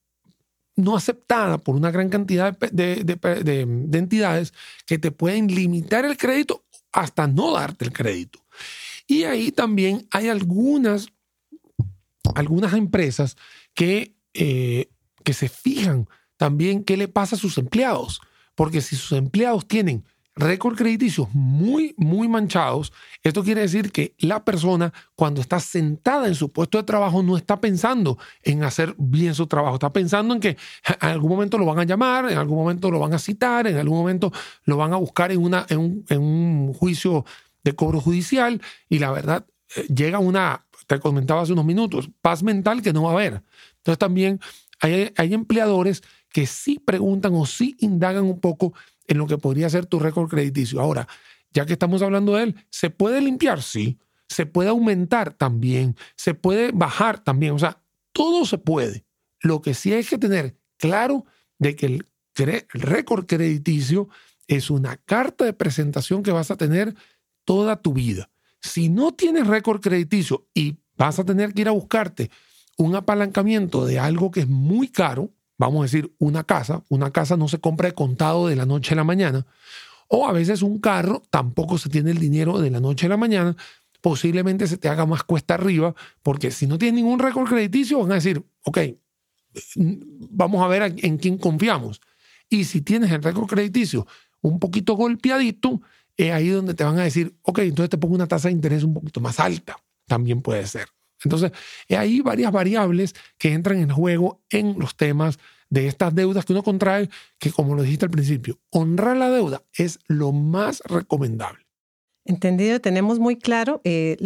no 0.75 0.95
aceptada 0.95 1.57
por 1.57 1.75
una 1.75 1.91
gran 1.91 2.09
cantidad 2.09 2.57
de, 2.57 3.03
de, 3.03 3.97
entidades 3.97 4.53
que 4.85 4.97
te 4.97 5.11
pueden 5.11 5.47
limitar 5.47 6.05
el 6.05 6.17
crédito 6.17 6.65
hasta 6.91 7.27
no 7.27 7.53
darte 7.53 7.85
el 7.85 7.93
crédito. 7.93 8.39
Y 9.07 9.23
ahí 9.23 9.51
también 9.51 10.07
hay 10.11 10.29
algunas, 10.29 11.07
algunas 12.33 12.73
empresas 12.73 13.37
que, 13.73 14.15
eh, 14.33 14.89
que 15.23 15.33
se 15.33 15.49
fijan 15.49 16.07
también 16.37 16.83
qué 16.83 16.97
le 16.97 17.07
pasa 17.07 17.35
a 17.35 17.39
sus 17.39 17.57
empleados. 17.57 18.21
Porque 18.55 18.81
si 18.81 18.95
sus 18.95 19.11
empleados 19.11 19.67
tienen 19.67 20.05
récord 20.35 20.75
crediticios 20.75 21.29
muy, 21.33 21.93
muy 21.97 22.27
manchados, 22.27 22.91
esto 23.23 23.43
quiere 23.43 23.61
decir 23.61 23.91
que 23.91 24.13
la 24.19 24.43
persona 24.43 24.93
cuando 25.15 25.41
está 25.41 25.59
sentada 25.59 26.27
en 26.27 26.35
su 26.35 26.51
puesto 26.51 26.77
de 26.77 26.83
trabajo 26.83 27.23
no 27.23 27.37
está 27.37 27.61
pensando 27.61 28.17
en 28.43 28.63
hacer 28.63 28.95
bien 28.97 29.33
su 29.33 29.47
trabajo, 29.47 29.75
está 29.75 29.93
pensando 29.93 30.33
en 30.33 30.41
que 30.41 30.49
en 30.49 31.09
algún 31.09 31.29
momento 31.29 31.57
lo 31.57 31.65
van 31.65 31.79
a 31.79 31.83
llamar, 31.85 32.29
en 32.29 32.37
algún 32.37 32.57
momento 32.57 32.91
lo 32.91 32.99
van 32.99 33.13
a 33.13 33.19
citar, 33.19 33.67
en 33.67 33.77
algún 33.77 33.97
momento 33.97 34.31
lo 34.65 34.77
van 34.77 34.93
a 34.93 34.97
buscar 34.97 35.31
en, 35.31 35.41
una, 35.41 35.65
en, 35.69 35.79
un, 35.79 36.05
en 36.09 36.21
un 36.21 36.73
juicio 36.73 37.25
de 37.63 37.73
cobro 37.73 38.01
judicial. 38.01 38.61
Y 38.89 38.99
la 38.99 39.11
verdad 39.11 39.45
eh, 39.75 39.87
llega 39.87 40.19
una, 40.19 40.65
te 40.87 40.99
comentaba 40.99 41.41
hace 41.41 41.53
unos 41.53 41.65
minutos, 41.65 42.09
paz 42.21 42.43
mental 42.43 42.81
que 42.81 42.91
no 42.91 43.03
va 43.03 43.11
a 43.11 43.13
haber. 43.13 43.41
Entonces 43.77 43.97
también 43.97 44.39
hay, 44.81 45.13
hay 45.15 45.33
empleadores 45.33 46.03
que 46.35 46.47
sí 46.47 46.79
preguntan 46.79 47.33
o 47.33 47.45
sí 47.45 47.77
indagan 47.79 48.25
un 48.25 48.41
poco 48.41 48.73
en 49.07 49.19
lo 49.19 49.25
que 49.25 49.37
podría 49.37 49.69
ser 49.69 49.85
tu 49.85 49.99
récord 49.99 50.27
crediticio. 50.27 50.81
Ahora, 50.81 51.07
ya 51.53 51.65
que 51.65 51.71
estamos 51.71 52.01
hablando 52.01 52.35
de 52.35 52.43
él, 52.43 52.55
¿se 52.69 52.89
puede 52.89 53.21
limpiar? 53.21 53.63
Sí. 53.63 53.97
¿Se 54.27 54.45
puede 54.45 54.67
aumentar? 54.67 55.31
También. 55.31 55.95
¿Se 56.17 56.33
puede 56.33 56.73
bajar? 56.73 57.23
También. 57.23 57.53
O 57.53 57.59
sea, 57.59 57.81
todo 58.11 58.43
se 58.43 58.57
puede. 58.57 59.05
Lo 59.39 59.61
que 59.61 59.73
sí 59.73 59.93
hay 59.93 60.03
que 60.03 60.17
tener 60.17 60.57
claro 60.75 61.23
de 61.57 61.77
que 61.77 61.85
el, 61.85 62.05
récord 62.73 63.27
crediticio 63.27 64.09
es 64.45 64.69
una 64.69 64.97
carta 64.97 65.45
de 65.45 65.53
presentación 65.53 66.21
que 66.21 66.33
vas 66.33 66.51
a 66.51 66.57
tener 66.57 66.95
toda 67.45 67.81
tu 67.81 67.93
vida. 67.93 68.29
Si 68.59 68.89
no 68.89 69.13
tienes 69.13 69.47
récord 69.47 69.79
crediticio 69.79 70.49
y 70.53 70.79
vas 70.97 71.17
a 71.17 71.23
tener 71.23 71.53
que 71.53 71.61
ir 71.61 71.69
a 71.69 71.71
buscarte 71.71 72.29
un 72.75 72.93
apalancamiento 72.93 73.85
de 73.85 73.99
algo 73.99 74.31
que 74.31 74.41
es 74.41 74.49
muy 74.49 74.89
caro, 74.89 75.31
vamos 75.57 75.79
a 75.79 75.83
decir 75.83 76.13
una 76.19 76.43
casa, 76.43 76.83
una 76.89 77.11
casa 77.11 77.37
no 77.37 77.47
se 77.47 77.59
compra 77.59 77.89
de 77.89 77.95
contado 77.95 78.47
de 78.47 78.55
la 78.55 78.65
noche 78.65 78.93
a 78.93 78.97
la 78.97 79.03
mañana, 79.03 79.45
o 80.07 80.27
a 80.27 80.31
veces 80.31 80.61
un 80.61 80.79
carro 80.79 81.23
tampoco 81.29 81.77
se 81.77 81.89
tiene 81.89 82.11
el 82.11 82.19
dinero 82.19 82.59
de 82.59 82.69
la 82.71 82.79
noche 82.79 83.05
a 83.05 83.09
la 83.09 83.17
mañana, 83.17 83.55
posiblemente 84.01 84.67
se 84.67 84.77
te 84.77 84.87
haga 84.87 85.05
más 85.05 85.23
cuesta 85.23 85.55
arriba, 85.55 85.95
porque 86.21 86.51
si 86.51 86.67
no 86.67 86.77
tienes 86.77 86.95
ningún 86.95 87.19
récord 87.19 87.47
crediticio, 87.47 87.99
van 87.99 88.11
a 88.11 88.15
decir, 88.15 88.43
ok, 88.63 88.79
vamos 90.29 90.63
a 90.63 90.67
ver 90.67 90.95
en 90.97 91.17
quién 91.17 91.37
confiamos. 91.37 92.01
Y 92.49 92.65
si 92.65 92.81
tienes 92.81 93.11
el 93.11 93.23
récord 93.23 93.47
crediticio 93.47 94.05
un 94.41 94.59
poquito 94.59 94.93
golpeadito, 94.93 95.81
es 96.17 96.31
ahí 96.31 96.49
donde 96.49 96.75
te 96.75 96.83
van 96.83 96.99
a 96.99 97.03
decir, 97.03 97.35
ok, 97.41 97.59
entonces 97.59 97.89
te 97.89 97.97
pongo 97.97 98.15
una 98.15 98.27
tasa 98.27 98.47
de 98.47 98.53
interés 98.53 98.83
un 98.83 98.93
poquito 98.93 99.19
más 99.21 99.39
alta. 99.39 99.75
También 100.05 100.41
puede 100.41 100.67
ser. 100.67 100.87
Entonces, 101.25 101.51
hay 101.89 102.21
varias 102.21 102.51
variables 102.51 103.13
que 103.37 103.53
entran 103.53 103.79
en 103.79 103.89
juego 103.89 104.41
en 104.49 104.79
los 104.79 104.95
temas 104.95 105.37
de 105.69 105.87
estas 105.87 106.13
deudas 106.15 106.45
que 106.45 106.53
uno 106.53 106.63
contrae, 106.63 107.09
que 107.39 107.51
como 107.51 107.75
lo 107.75 107.83
dijiste 107.83 108.05
al 108.05 108.11
principio, 108.11 108.59
honrar 108.69 109.17
la 109.17 109.29
deuda 109.29 109.63
es 109.73 109.99
lo 110.07 110.31
más 110.31 110.81
recomendable. 110.85 111.65
Entendido, 112.23 112.79
tenemos 112.79 113.19
muy 113.19 113.37
claro 113.37 113.81
eh, 113.83 114.17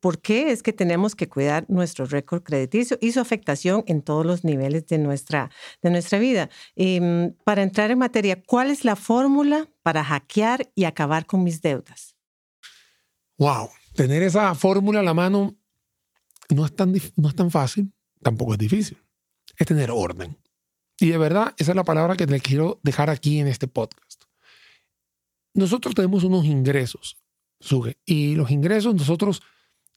por 0.00 0.20
qué 0.20 0.50
es 0.50 0.62
que 0.62 0.72
tenemos 0.72 1.14
que 1.14 1.28
cuidar 1.28 1.64
nuestro 1.68 2.06
récord 2.06 2.42
crediticio 2.42 2.98
y 3.00 3.12
su 3.12 3.20
afectación 3.20 3.84
en 3.86 4.02
todos 4.02 4.24
los 4.24 4.44
niveles 4.44 4.86
de 4.86 4.98
nuestra, 4.98 5.50
de 5.82 5.90
nuestra 5.90 6.18
vida. 6.18 6.50
Em, 6.76 7.34
para 7.44 7.62
entrar 7.62 7.90
en 7.90 7.98
materia, 7.98 8.42
¿cuál 8.42 8.70
es 8.70 8.84
la 8.84 8.96
fórmula 8.96 9.68
para 9.82 10.04
hackear 10.04 10.70
y 10.74 10.84
acabar 10.84 11.26
con 11.26 11.44
mis 11.44 11.60
deudas? 11.62 12.16
Wow, 13.38 13.70
tener 13.94 14.22
esa 14.22 14.54
fórmula 14.54 15.00
a 15.00 15.04
la 15.04 15.14
mano 15.14 15.57
no 16.48 16.64
es, 16.64 16.74
tan, 16.74 16.94
no 17.16 17.28
es 17.28 17.34
tan 17.34 17.50
fácil, 17.50 17.92
tampoco 18.22 18.52
es 18.54 18.58
difícil. 18.58 18.98
Es 19.56 19.66
tener 19.66 19.90
orden. 19.90 20.36
Y 21.00 21.10
de 21.10 21.18
verdad, 21.18 21.54
esa 21.58 21.72
es 21.72 21.76
la 21.76 21.84
palabra 21.84 22.16
que 22.16 22.26
le 22.26 22.40
quiero 22.40 22.80
dejar 22.82 23.10
aquí 23.10 23.38
en 23.38 23.46
este 23.46 23.68
podcast. 23.68 24.24
Nosotros 25.54 25.94
tenemos 25.94 26.24
unos 26.24 26.44
ingresos 26.44 27.16
y 28.04 28.34
los 28.36 28.50
ingresos, 28.50 28.94
nosotros, 28.94 29.42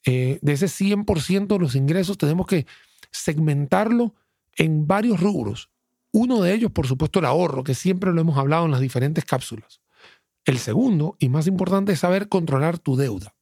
eh, 0.05 0.39
de 0.41 0.53
ese 0.53 0.67
100% 0.67 1.47
de 1.47 1.59
los 1.59 1.75
ingresos, 1.75 2.17
tenemos 2.17 2.47
que 2.47 2.65
segmentarlo 3.11 4.15
en 4.55 4.87
varios 4.87 5.19
rubros. 5.19 5.69
Uno 6.11 6.41
de 6.41 6.53
ellos, 6.53 6.71
por 6.71 6.87
supuesto, 6.87 7.19
el 7.19 7.25
ahorro, 7.25 7.63
que 7.63 7.75
siempre 7.75 8.11
lo 8.11 8.21
hemos 8.21 8.37
hablado 8.37 8.65
en 8.65 8.71
las 8.71 8.81
diferentes 8.81 9.25
cápsulas. 9.25 9.81
El 10.43 10.57
segundo, 10.57 11.15
y 11.19 11.29
más 11.29 11.47
importante, 11.47 11.93
es 11.93 11.99
saber 11.99 12.27
controlar 12.27 12.79
tu 12.79 12.95
deuda. 12.95 13.35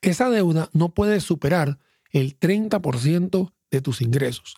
Esa 0.00 0.30
deuda 0.30 0.70
no 0.72 0.94
puede 0.94 1.20
superar 1.20 1.78
el 2.10 2.38
30% 2.38 3.52
de 3.70 3.80
tus 3.80 4.00
ingresos 4.00 4.56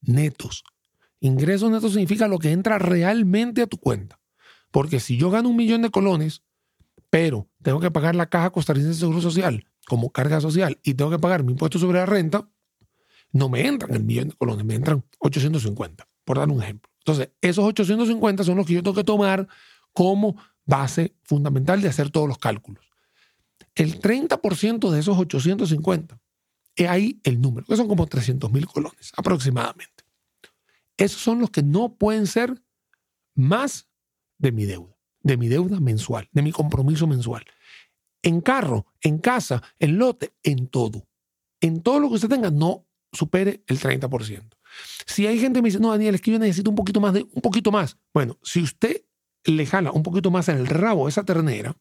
netos. 0.00 0.64
Ingresos 1.20 1.70
netos 1.70 1.92
significa 1.92 2.28
lo 2.28 2.38
que 2.38 2.52
entra 2.52 2.78
realmente 2.78 3.62
a 3.62 3.66
tu 3.66 3.78
cuenta. 3.78 4.20
Porque 4.70 5.00
si 5.00 5.16
yo 5.16 5.30
gano 5.30 5.48
un 5.48 5.56
millón 5.56 5.82
de 5.82 5.90
colones, 5.90 6.42
pero 7.10 7.48
tengo 7.62 7.80
que 7.80 7.90
pagar 7.90 8.14
la 8.14 8.26
caja 8.26 8.50
costarricense 8.50 8.94
de 8.94 9.00
seguro 9.00 9.20
social 9.20 9.66
como 9.86 10.10
carga 10.10 10.40
social 10.40 10.78
y 10.82 10.94
tengo 10.94 11.10
que 11.10 11.18
pagar 11.18 11.44
mi 11.44 11.52
impuesto 11.52 11.78
sobre 11.78 11.98
la 11.98 12.06
renta, 12.06 12.48
no 13.32 13.48
me 13.48 13.66
entran 13.66 13.94
el 13.94 14.04
millón 14.04 14.28
de 14.28 14.34
colones, 14.34 14.64
me 14.64 14.74
entran 14.74 15.04
850, 15.18 16.08
por 16.24 16.38
dar 16.38 16.48
un 16.50 16.62
ejemplo. 16.62 16.90
Entonces, 16.98 17.30
esos 17.40 17.64
850 17.64 18.44
son 18.44 18.56
los 18.56 18.66
que 18.66 18.74
yo 18.74 18.82
tengo 18.82 18.96
que 18.96 19.04
tomar 19.04 19.46
como 19.92 20.36
base 20.64 21.14
fundamental 21.22 21.80
de 21.80 21.88
hacer 21.88 22.10
todos 22.10 22.28
los 22.28 22.38
cálculos. 22.38 22.84
El 23.74 24.00
30% 24.00 24.90
de 24.90 24.98
esos 24.98 25.16
850 25.16 26.20
es 26.76 26.88
ahí 26.88 27.20
el 27.24 27.40
número, 27.40 27.66
que 27.66 27.76
son 27.76 27.88
como 27.88 28.06
300 28.06 28.52
mil 28.52 28.66
colones 28.66 29.12
aproximadamente. 29.16 30.04
Esos 30.96 31.20
son 31.20 31.40
los 31.40 31.50
que 31.50 31.62
no 31.62 31.94
pueden 31.94 32.26
ser 32.26 32.62
más 33.34 33.88
de 34.38 34.52
mi 34.52 34.64
deuda 34.64 34.96
de 35.26 35.36
mi 35.36 35.48
deuda 35.48 35.80
mensual, 35.80 36.28
de 36.30 36.40
mi 36.40 36.52
compromiso 36.52 37.08
mensual. 37.08 37.44
En 38.22 38.40
carro, 38.40 38.86
en 39.00 39.18
casa, 39.18 39.60
en 39.80 39.98
lote, 39.98 40.34
en 40.44 40.68
todo. 40.68 41.08
En 41.60 41.82
todo 41.82 41.98
lo 41.98 42.08
que 42.08 42.14
usted 42.14 42.28
tenga, 42.28 42.50
no 42.50 42.86
supere 43.12 43.64
el 43.66 43.80
30%. 43.80 44.42
Si 45.04 45.26
hay 45.26 45.40
gente 45.40 45.58
que 45.58 45.62
me 45.62 45.68
dice, 45.68 45.80
no, 45.80 45.90
Daniel, 45.90 46.14
es 46.14 46.20
que 46.20 46.30
yo 46.30 46.38
necesito 46.38 46.70
un 46.70 46.76
poquito 46.76 47.00
más 47.00 47.12
de, 47.12 47.22
un 47.22 47.42
poquito 47.42 47.72
más. 47.72 47.98
Bueno, 48.14 48.38
si 48.42 48.62
usted 48.62 49.02
le 49.44 49.66
jala 49.66 49.90
un 49.90 50.04
poquito 50.04 50.30
más 50.30 50.48
en 50.48 50.58
el 50.58 50.66
rabo 50.68 51.08
esa 51.08 51.24
ternera, 51.24 51.76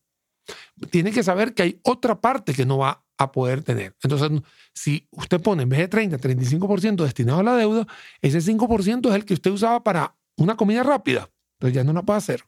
tiene 0.90 1.12
que 1.12 1.24
saber 1.24 1.54
que 1.54 1.64
hay 1.64 1.80
otra 1.84 2.20
parte 2.20 2.54
que 2.54 2.66
no 2.66 2.78
va 2.78 3.04
a 3.18 3.32
poder 3.32 3.64
tener. 3.64 3.96
Entonces, 4.04 4.42
si 4.74 5.08
usted 5.12 5.42
pone 5.42 5.64
en 5.64 5.70
vez 5.70 5.80
de 5.80 5.88
30, 5.88 6.18
35% 6.18 7.04
destinado 7.04 7.40
a 7.40 7.44
la 7.44 7.56
deuda, 7.56 7.88
ese 8.22 8.40
5% 8.40 9.10
es 9.10 9.16
el 9.16 9.26
que 9.26 9.34
usted 9.34 9.52
usaba 9.52 9.84
para 9.84 10.16
una 10.38 10.56
comida 10.58 10.84
rápida. 10.84 11.30
Entonces 11.54 11.76
ya 11.76 11.84
no 11.84 11.94
la 11.94 12.04
puede 12.04 12.18
hacer. 12.18 12.44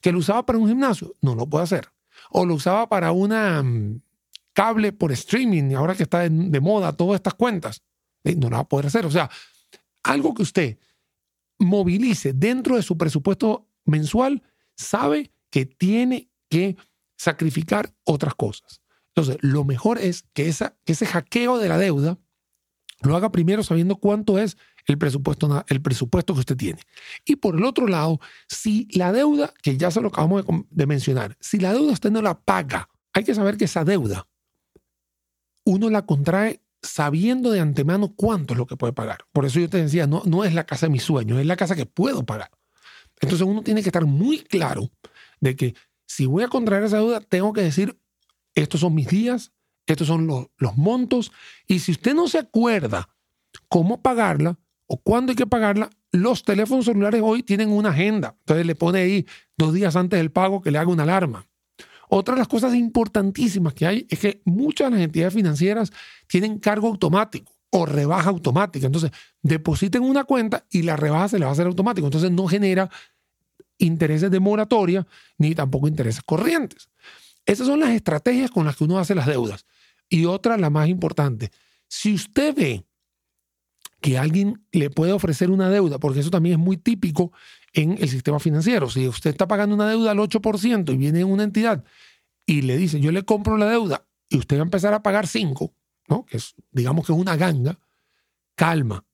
¿Que 0.00 0.12
lo 0.12 0.18
usaba 0.18 0.44
para 0.44 0.58
un 0.58 0.68
gimnasio? 0.68 1.14
No 1.20 1.34
lo 1.34 1.46
puede 1.46 1.64
hacer. 1.64 1.88
O 2.30 2.44
lo 2.44 2.54
usaba 2.54 2.88
para 2.88 3.12
una 3.12 3.62
mm, 3.62 4.00
cable 4.52 4.92
por 4.92 5.12
streaming, 5.12 5.74
ahora 5.74 5.94
que 5.94 6.02
está 6.02 6.20
de, 6.20 6.60
moda 6.60 6.92
todas 6.92 7.16
estas 7.16 7.34
cuentas. 7.34 7.82
Eh, 8.24 8.34
no 8.34 8.50
lo 8.50 8.56
va 8.56 8.62
a 8.62 8.68
poder 8.68 8.86
hacer. 8.86 9.06
O 9.06 9.10
sea, 9.10 9.30
algo 10.02 10.34
que 10.34 10.42
usted 10.42 10.78
movilice 11.58 12.32
dentro 12.32 12.76
de 12.76 12.82
su 12.82 12.96
presupuesto 12.96 13.68
mensual, 13.84 14.42
sabe 14.76 15.30
que 15.50 15.66
tiene 15.66 16.30
que 16.48 16.76
sacrificar 17.20 17.92
otras 18.04 18.34
cosas. 18.34 18.80
Entonces, 19.08 19.36
lo 19.42 19.62
mejor 19.64 19.98
es 19.98 20.24
que, 20.32 20.48
esa, 20.48 20.78
que 20.86 20.92
ese 20.92 21.04
hackeo 21.04 21.58
de 21.58 21.68
la 21.68 21.76
deuda 21.76 22.16
lo 23.02 23.14
haga 23.14 23.30
primero 23.30 23.62
sabiendo 23.62 23.96
cuánto 23.96 24.38
es 24.38 24.56
el 24.86 24.96
presupuesto, 24.96 25.62
el 25.68 25.82
presupuesto 25.82 26.32
que 26.32 26.40
usted 26.40 26.56
tiene. 26.56 26.80
Y 27.26 27.36
por 27.36 27.56
el 27.56 27.64
otro 27.64 27.86
lado, 27.86 28.20
si 28.48 28.88
la 28.92 29.12
deuda, 29.12 29.52
que 29.62 29.76
ya 29.76 29.90
se 29.90 30.00
lo 30.00 30.08
acabamos 30.08 30.46
de, 30.70 30.86
mencionar, 30.86 31.36
si 31.40 31.58
la 31.58 31.74
deuda 31.74 31.92
usted 31.92 32.10
no 32.10 32.22
la 32.22 32.40
paga, 32.40 32.88
hay 33.12 33.24
que 33.24 33.34
saber 33.34 33.58
que 33.58 33.66
esa 33.66 33.84
deuda 33.84 34.26
uno 35.64 35.90
la 35.90 36.06
contrae 36.06 36.62
sabiendo 36.80 37.50
de 37.50 37.60
antemano 37.60 38.14
cuánto 38.16 38.54
es 38.54 38.58
lo 38.58 38.66
que 38.66 38.78
puede 38.78 38.94
pagar. 38.94 39.26
Por 39.32 39.44
eso 39.44 39.60
yo 39.60 39.68
te 39.68 39.82
decía, 39.82 40.06
no, 40.06 40.22
no 40.24 40.42
es 40.42 40.54
la 40.54 40.64
casa 40.64 40.86
de 40.86 40.92
mis 40.92 41.02
sueños, 41.02 41.38
es 41.38 41.44
la 41.44 41.56
casa 41.56 41.76
que 41.76 41.84
puedo 41.84 42.24
pagar. 42.24 42.50
Entonces 43.20 43.46
uno 43.46 43.62
tiene 43.62 43.82
que 43.82 43.90
estar 43.90 44.06
muy 44.06 44.38
claro 44.38 44.90
de 45.40 45.54
que 45.54 45.74
si 46.10 46.26
voy 46.26 46.42
a 46.42 46.48
contraer 46.48 46.82
esa 46.82 46.96
deuda, 46.96 47.20
tengo 47.20 47.52
que 47.52 47.60
decir, 47.60 47.96
estos 48.56 48.80
son 48.80 48.96
mis 48.96 49.06
días, 49.06 49.52
estos 49.86 50.08
son 50.08 50.26
los, 50.26 50.48
los 50.56 50.76
montos, 50.76 51.30
y 51.68 51.78
si 51.78 51.92
usted 51.92 52.14
no 52.14 52.26
se 52.26 52.38
acuerda 52.38 53.08
cómo 53.68 54.02
pagarla, 54.02 54.58
o 54.86 54.96
cuándo 54.96 55.30
hay 55.30 55.36
que 55.36 55.46
pagarla, 55.46 55.88
los 56.10 56.42
teléfonos 56.42 56.86
celulares 56.86 57.20
hoy 57.24 57.44
tienen 57.44 57.70
una 57.70 57.90
agenda. 57.90 58.34
Entonces 58.40 58.66
le 58.66 58.74
pone 58.74 58.98
ahí 58.98 59.26
dos 59.56 59.72
días 59.72 59.94
antes 59.94 60.18
del 60.18 60.32
pago 60.32 60.60
que 60.60 60.72
le 60.72 60.78
haga 60.78 60.90
una 60.90 61.04
alarma. 61.04 61.46
Otra 62.08 62.34
de 62.34 62.40
las 62.40 62.48
cosas 62.48 62.74
importantísimas 62.74 63.72
que 63.72 63.86
hay 63.86 64.06
es 64.10 64.18
que 64.18 64.42
muchas 64.44 64.90
de 64.90 64.96
las 64.96 65.04
entidades 65.04 65.32
financieras 65.32 65.92
tienen 66.26 66.58
cargo 66.58 66.88
automático 66.88 67.52
o 67.70 67.86
rebaja 67.86 68.30
automática. 68.30 68.86
Entonces, 68.86 69.12
depositen 69.42 70.02
una 70.02 70.24
cuenta 70.24 70.66
y 70.70 70.82
la 70.82 70.96
rebaja 70.96 71.28
se 71.28 71.38
le 71.38 71.44
va 71.44 71.50
a 71.50 71.52
hacer 71.52 71.68
automático. 71.68 72.08
Entonces, 72.08 72.32
no 72.32 72.48
genera 72.48 72.90
intereses 73.80 74.30
de 74.30 74.40
moratoria 74.40 75.06
ni 75.38 75.54
tampoco 75.54 75.88
intereses 75.88 76.22
corrientes. 76.22 76.88
Esas 77.44 77.66
son 77.66 77.80
las 77.80 77.90
estrategias 77.90 78.50
con 78.50 78.64
las 78.64 78.76
que 78.76 78.84
uno 78.84 78.98
hace 78.98 79.14
las 79.14 79.26
deudas. 79.26 79.66
Y 80.08 80.24
otra, 80.24 80.56
la 80.56 80.70
más 80.70 80.88
importante, 80.88 81.50
si 81.88 82.14
usted 82.14 82.54
ve 82.54 82.84
que 84.00 84.18
alguien 84.18 84.64
le 84.72 84.90
puede 84.90 85.12
ofrecer 85.12 85.50
una 85.50 85.68
deuda, 85.68 85.98
porque 85.98 86.20
eso 86.20 86.30
también 86.30 86.58
es 86.58 86.64
muy 86.64 86.76
típico 86.76 87.32
en 87.72 87.92
el 88.00 88.08
sistema 88.08 88.38
financiero. 88.38 88.88
Si 88.88 89.06
usted 89.06 89.30
está 89.30 89.46
pagando 89.46 89.74
una 89.74 89.88
deuda 89.88 90.12
al 90.12 90.18
8% 90.18 90.92
y 90.92 90.96
viene 90.96 91.24
una 91.24 91.44
entidad 91.44 91.84
y 92.46 92.62
le 92.62 92.76
dice, 92.76 93.00
yo 93.00 93.12
le 93.12 93.24
compro 93.24 93.56
la 93.56 93.68
deuda 93.68 94.06
y 94.28 94.38
usted 94.38 94.56
va 94.56 94.62
a 94.62 94.64
empezar 94.64 94.94
a 94.94 95.02
pagar 95.02 95.26
5, 95.26 95.74
¿no? 96.08 96.24
que 96.24 96.38
es, 96.38 96.54
digamos 96.70 97.06
que 97.06 97.12
es 97.12 97.18
una 97.18 97.36
ganga, 97.36 97.78
calma. 98.54 99.04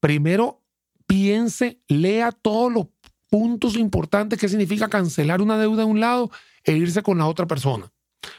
Primero 0.00 0.62
piense, 1.06 1.80
lea 1.88 2.30
todos 2.30 2.72
los 2.72 2.86
puntos 3.34 3.76
importantes 3.76 4.38
que 4.38 4.48
significa 4.48 4.86
cancelar 4.86 5.42
una 5.42 5.58
deuda 5.58 5.78
de 5.78 5.88
un 5.90 5.98
lado 5.98 6.30
e 6.62 6.70
irse 6.76 7.02
con 7.02 7.18
la 7.18 7.26
otra 7.26 7.48
persona. 7.48 7.90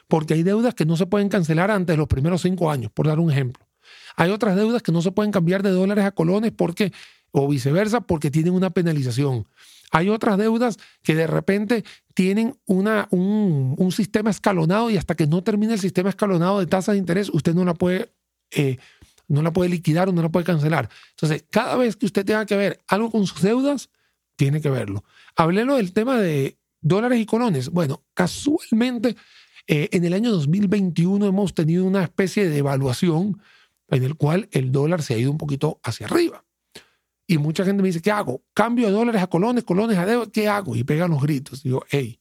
Porque 0.08 0.36
hay 0.36 0.42
deudas 0.42 0.74
que 0.74 0.86
no 0.86 0.96
se 0.96 1.06
pueden 1.06 1.28
cancelar 1.28 1.70
antes 1.70 1.94
de 1.94 1.98
los 1.98 2.08
primeros 2.08 2.44
cinco 2.44 2.72
años, 2.72 2.94
por 2.94 3.06
dar 3.06 3.20
un 3.20 3.30
ejemplo. 3.30 3.68
Hay 4.16 4.32
otras 4.32 4.56
deudas 4.56 4.82
que 4.82 4.94
no 4.94 5.02
se 5.02 5.12
pueden 5.12 5.34
cambiar 5.34 5.64
de 5.64 5.72
dólares 5.72 6.06
a 6.06 6.12
colones 6.12 6.54
porque, 6.54 6.94
o 7.32 7.46
viceversa, 7.46 8.00
porque 8.00 8.32
tienen 8.32 8.54
una 8.54 8.70
penalización. 8.70 9.46
Hay 9.92 10.08
otras 10.08 10.38
deudas 10.38 10.78
que 11.04 11.14
de 11.14 11.28
repente 11.28 11.84
tienen 12.14 12.56
una, 12.66 13.10
un, 13.12 13.92
sistema 13.92 14.30
escalonado 14.30 14.90
y 14.92 14.96
hasta 14.96 15.14
que 15.16 15.28
no 15.28 15.44
termine 15.44 15.74
el 15.74 15.82
sistema 15.82 16.08
escalonado 16.08 16.62
de 16.62 16.68
tasa 16.68 16.94
de 16.94 17.00
interés, 17.00 17.30
usted 17.34 17.54
no 17.54 17.66
la 17.66 17.74
puede, 17.74 18.14
eh, 18.52 18.78
no 19.28 19.42
la 19.42 19.52
puede 19.52 19.72
liquidar 19.72 20.08
o 20.08 20.14
no 20.14 20.22
la 20.22 20.30
puede 20.30 20.46
cancelar. 20.46 20.88
Entonces, 21.10 21.44
cada 21.50 21.76
vez 21.76 21.98
que 21.98 22.06
usted 22.06 22.24
tenga 22.24 22.46
que 22.46 22.56
ver 22.56 22.80
algo 22.88 23.12
con 23.12 23.28
sus 23.28 23.42
deudas, 23.42 23.90
tiene 24.36 24.62
que 24.62 24.70
verlo. 24.70 25.04
Hablé 25.36 25.66
del 25.66 25.94
tema 25.94 26.20
de 26.20 26.58
dólares 26.82 27.20
y 27.20 27.26
colones. 27.26 27.70
Bueno, 27.70 28.04
casualmente 28.14 29.16
Eh, 29.68 29.90
en 29.94 30.06
el 30.06 30.14
año 30.14 30.32
2021 30.32 31.26
hemos 31.26 31.56
tenido 31.56 31.86
una 31.86 32.04
especie 32.04 32.48
de 32.48 32.60
evaluación 32.60 33.42
en 33.90 34.04
el 34.04 34.16
cual 34.16 34.48
el 34.52 34.72
dólar 34.72 35.02
se 35.02 35.16
ha 35.16 35.18
ido 35.18 35.32
un 35.32 35.40
poquito 35.40 35.80
hacia 35.84 36.06
arriba. 36.06 36.46
Y 37.28 37.40
mucha 37.40 37.66
gente 37.66 37.82
me 37.82 37.90
dice, 37.90 38.02
¿qué 38.02 38.12
hago? 38.12 38.44
Cambio 38.54 38.86
de 38.86 38.94
dólares 38.94 39.24
a 39.24 39.28
colones, 39.28 39.64
colones 39.64 39.98
a 39.98 40.06
deuda, 40.06 40.28
¿qué 40.32 40.48
hago? 40.48 40.76
Y 40.76 40.84
pegan 40.84 41.10
los 41.10 41.22
gritos. 41.22 41.64
Digo, 41.64 41.84
hey, 41.90 42.20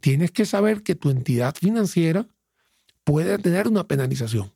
tienes 0.00 0.32
que 0.32 0.44
saber 0.44 0.82
que 0.82 0.96
tu 0.96 1.10
entidad 1.10 1.54
financiera 1.54 2.26
puede 3.04 3.38
tener 3.38 3.68
una 3.68 3.86
penalización. 3.86 4.52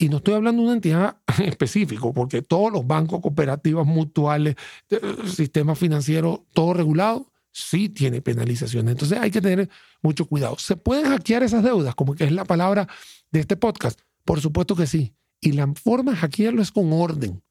Y 0.00 0.08
no 0.08 0.16
estoy 0.16 0.32
hablando 0.32 0.62
de 0.62 0.68
una 0.68 0.76
entidad 0.76 1.18
específica, 1.44 2.10
porque 2.14 2.40
todos 2.40 2.72
los 2.72 2.86
bancos, 2.86 3.20
cooperativas, 3.20 3.86
mutuales, 3.86 4.56
eh, 4.88 4.98
sistemas 5.26 5.78
financieros, 5.78 6.40
todo 6.54 6.72
regulado, 6.72 7.30
sí 7.52 7.90
tiene 7.90 8.22
penalizaciones. 8.22 8.92
Entonces 8.92 9.18
hay 9.18 9.30
que 9.30 9.42
tener 9.42 9.68
mucho 10.00 10.24
cuidado. 10.24 10.56
¿Se 10.58 10.74
pueden 10.74 11.04
hackear 11.04 11.42
esas 11.42 11.62
deudas? 11.62 11.94
Como 11.94 12.14
que 12.14 12.24
es 12.24 12.32
la 12.32 12.46
palabra 12.46 12.88
de 13.30 13.40
este 13.40 13.58
podcast. 13.58 14.00
Por 14.24 14.40
supuesto 14.40 14.74
que 14.74 14.86
sí. 14.86 15.12
Y 15.38 15.52
la 15.52 15.70
forma 15.74 16.12
de 16.12 16.16
hackearlo 16.16 16.62
es 16.62 16.72
con 16.72 16.90
orden. 16.94 17.42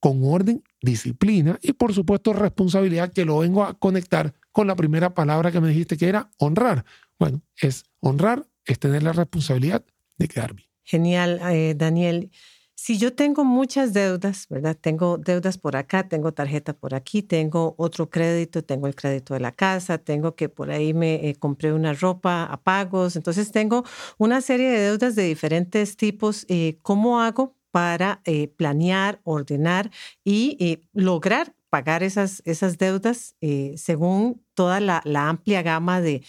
Con 0.00 0.24
orden, 0.24 0.64
disciplina 0.80 1.58
y 1.60 1.74
por 1.74 1.92
supuesto 1.92 2.32
responsabilidad 2.32 3.12
que 3.12 3.26
lo 3.26 3.40
vengo 3.40 3.62
a 3.62 3.74
conectar 3.74 4.32
con 4.52 4.66
la 4.66 4.74
primera 4.74 5.12
palabra 5.12 5.52
que 5.52 5.60
me 5.60 5.68
dijiste 5.68 5.98
que 5.98 6.08
era 6.08 6.30
honrar. 6.38 6.86
Bueno, 7.18 7.42
es 7.60 7.84
honrar, 8.00 8.46
es 8.64 8.78
tener 8.78 9.02
la 9.02 9.12
responsabilidad 9.12 9.84
de 10.16 10.28
quedar 10.28 10.54
bien. 10.54 10.67
Genial, 10.88 11.38
eh, 11.50 11.74
Daniel. 11.76 12.30
Si 12.74 12.96
yo 12.96 13.14
tengo 13.14 13.44
muchas 13.44 13.92
deudas, 13.92 14.46
¿verdad? 14.48 14.74
Tengo 14.80 15.18
deudas 15.18 15.58
por 15.58 15.76
acá, 15.76 16.08
tengo 16.08 16.32
tarjeta 16.32 16.72
por 16.72 16.94
aquí, 16.94 17.22
tengo 17.22 17.74
otro 17.76 18.08
crédito, 18.08 18.64
tengo 18.64 18.86
el 18.86 18.94
crédito 18.94 19.34
de 19.34 19.40
la 19.40 19.52
casa, 19.52 19.98
tengo 19.98 20.34
que 20.34 20.48
por 20.48 20.70
ahí 20.70 20.94
me 20.94 21.28
eh, 21.28 21.34
compré 21.34 21.74
una 21.74 21.92
ropa 21.92 22.44
a 22.44 22.62
pagos, 22.62 23.16
entonces 23.16 23.52
tengo 23.52 23.84
una 24.16 24.40
serie 24.40 24.70
de 24.70 24.78
deudas 24.78 25.14
de 25.14 25.24
diferentes 25.24 25.98
tipos. 25.98 26.46
Eh, 26.48 26.78
¿Cómo 26.80 27.20
hago 27.20 27.54
para 27.70 28.22
planear, 28.56 29.20
ordenar 29.24 29.90
y 30.24 30.80
lograr 30.94 31.54
pagar 31.68 32.02
esas, 32.02 32.40
esas 32.46 32.78
deudas 32.78 33.36
según 33.76 34.42
toda 34.54 34.80
la, 34.80 35.02
amplia 35.28 35.62
gama 35.62 36.00
de, 36.00 36.22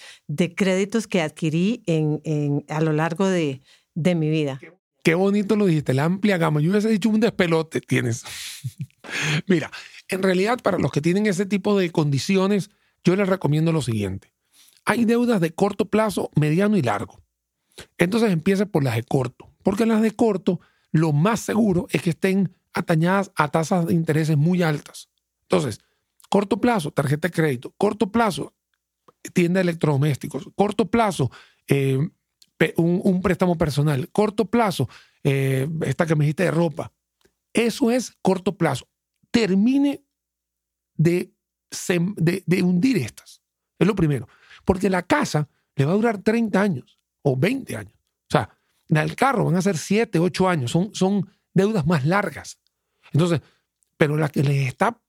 créditos 0.55 1.07
que 1.07 1.21
adquirí 1.21 1.81
en, 1.87 2.65
a 2.67 2.81
lo 2.81 2.91
largo 2.91 3.25
de, 3.25 3.61
de 3.95 4.15
mi 4.15 4.29
vida? 4.29 4.59
Qué 5.03 5.15
bonito 5.15 5.55
lo 5.55 5.65
dijiste, 5.65 5.93
la 5.93 6.05
amplia 6.05 6.37
gama. 6.37 6.61
Yo 6.61 6.71
hubiese 6.71 6.89
dicho 6.89 7.09
un 7.09 7.19
despelote 7.19 7.81
tienes. 7.81 8.23
Mira, 9.47 9.71
en 10.07 10.23
realidad 10.23 10.59
para 10.61 10.77
los 10.77 10.91
que 10.91 11.01
tienen 11.01 11.25
ese 11.25 11.45
tipo 11.45 11.77
de 11.77 11.91
condiciones, 11.91 12.69
yo 13.03 13.15
les 13.15 13.29
recomiendo 13.29 13.71
lo 13.71 13.81
siguiente. 13.81 14.33
Hay 14.85 15.05
deudas 15.05 15.39
de 15.41 15.51
corto 15.51 15.85
plazo, 15.85 16.31
mediano 16.35 16.77
y 16.77 16.81
largo. 16.81 17.21
Entonces 17.97 18.31
empiece 18.31 18.65
por 18.65 18.83
las 18.83 18.95
de 18.95 19.03
corto, 19.03 19.49
porque 19.63 19.85
las 19.85 20.01
de 20.01 20.11
corto 20.11 20.59
lo 20.91 21.13
más 21.13 21.39
seguro 21.39 21.87
es 21.91 22.01
que 22.01 22.09
estén 22.09 22.55
atañadas 22.73 23.31
a 23.35 23.49
tasas 23.49 23.85
de 23.85 23.93
intereses 23.93 24.37
muy 24.37 24.63
altas. 24.63 25.09
Entonces, 25.43 25.79
corto 26.29 26.59
plazo, 26.59 26.91
tarjeta 26.91 27.27
de 27.27 27.33
crédito, 27.33 27.73
corto 27.77 28.11
plazo, 28.11 28.53
tienda 29.33 29.59
de 29.59 29.63
electrodomésticos, 29.63 30.49
corto 30.55 30.89
plazo, 30.89 31.31
eh, 31.67 31.99
un, 32.77 33.21
préstamo 33.21 33.57
personal, 33.57 34.09
corto 34.11 34.45
plazo, 34.45 34.89
eh, 35.23 35.67
esta 35.85 36.05
que 36.05 36.15
me 36.15 36.25
dijiste 36.25 36.43
de 36.43 36.51
ropa. 36.51 36.91
Eso 37.53 37.91
es 37.91 38.13
corto 38.21 38.57
plazo. 38.57 38.87
Termine 39.31 40.03
de, 40.95 41.31
de, 41.87 42.63
hundir 42.63 42.97
estas. 42.97 43.41
Es 43.77 43.87
lo 43.87 43.95
primero. 43.95 44.27
Porque 44.65 44.89
la 44.89 45.03
casa 45.03 45.47
le 45.75 45.85
va 45.85 45.93
a 45.93 45.95
durar 45.95 46.21
30 46.21 46.61
años 46.61 46.99
o 47.21 47.35
20 47.35 47.75
años. 47.75 47.93
O 47.93 48.31
sea, 48.31 48.49
el 48.89 49.15
carro 49.15 49.45
van 49.45 49.55
a 49.55 49.61
ser 49.61 49.77
7, 49.77 50.19
8 50.19 50.49
años. 50.49 50.71
Son, 50.71 50.93
son 50.93 51.29
deudas 51.53 51.85
más 51.87 52.05
largas. 52.05 52.59
Entonces, 53.11 53.41
pero 53.97 54.17
la 54.17 54.29
que 54.29 54.43
le 54.43 54.67
está 54.67 55.01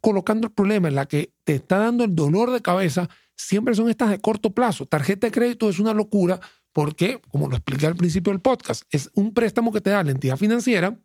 colocando 0.00 0.48
el 0.48 0.52
problema, 0.52 0.90
la 0.90 1.06
que 1.06 1.32
te 1.44 1.54
está 1.54 1.78
dando 1.78 2.04
el 2.04 2.14
dolor 2.14 2.50
de 2.50 2.62
cabeza, 2.62 3.08
siempre 3.34 3.74
son 3.74 3.88
estas 3.88 4.10
de 4.10 4.20
corto 4.20 4.50
plazo. 4.50 4.86
Tarjeta 4.86 5.26
de 5.26 5.32
crédito 5.32 5.68
es 5.68 5.78
una 5.78 5.94
locura 5.94 6.40
porque, 6.76 7.22
como 7.30 7.48
lo 7.48 7.56
expliqué 7.56 7.86
al 7.86 7.96
principio 7.96 8.34
del 8.34 8.42
podcast, 8.42 8.82
es 8.90 9.10
un 9.14 9.32
préstamo 9.32 9.72
que 9.72 9.80
te 9.80 9.88
da 9.88 10.04
la 10.04 10.10
entidad 10.10 10.36
financiera 10.36 11.00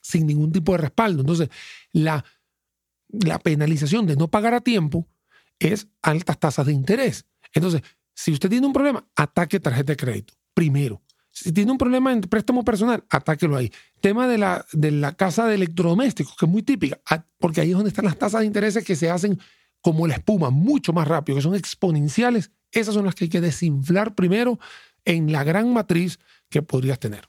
sin 0.00 0.28
ningún 0.28 0.52
tipo 0.52 0.70
de 0.70 0.78
respaldo. 0.78 1.22
Entonces, 1.22 1.48
la, 1.90 2.24
la 3.08 3.40
penalización 3.40 4.06
de 4.06 4.14
no 4.14 4.28
pagar 4.28 4.54
a 4.54 4.60
tiempo 4.60 5.08
es 5.58 5.88
altas 6.02 6.38
tasas 6.38 6.66
de 6.66 6.72
interés. 6.72 7.26
Entonces, 7.52 7.82
si 8.14 8.30
usted 8.30 8.48
tiene 8.48 8.64
un 8.64 8.72
problema, 8.72 9.04
ataque 9.16 9.58
tarjeta 9.58 9.90
de 9.90 9.96
crédito 9.96 10.34
primero. 10.54 11.02
Si 11.32 11.50
tiene 11.50 11.72
un 11.72 11.78
problema 11.78 12.12
en 12.12 12.20
préstamo 12.20 12.62
personal, 12.62 13.02
atáquelo 13.10 13.56
ahí. 13.56 13.72
Tema 14.00 14.28
de 14.28 14.38
la, 14.38 14.64
de 14.70 14.92
la 14.92 15.16
casa 15.16 15.48
de 15.48 15.56
electrodomésticos, 15.56 16.36
que 16.36 16.46
es 16.46 16.52
muy 16.52 16.62
típica, 16.62 17.00
porque 17.40 17.60
ahí 17.60 17.70
es 17.70 17.74
donde 17.74 17.88
están 17.88 18.04
las 18.04 18.18
tasas 18.18 18.42
de 18.42 18.46
interés 18.46 18.78
que 18.84 18.94
se 18.94 19.10
hacen 19.10 19.40
como 19.80 20.06
la 20.06 20.14
espuma, 20.14 20.50
mucho 20.50 20.92
más 20.92 21.08
rápido, 21.08 21.34
que 21.34 21.42
son 21.42 21.56
exponenciales 21.56 22.52
esas 22.80 22.94
son 22.94 23.04
las 23.04 23.14
que 23.14 23.24
hay 23.24 23.30
que 23.30 23.40
desinflar 23.40 24.14
primero 24.14 24.58
en 25.04 25.32
la 25.32 25.44
gran 25.44 25.72
matriz 25.72 26.18
que 26.48 26.62
podrías 26.62 26.98
tener. 26.98 27.28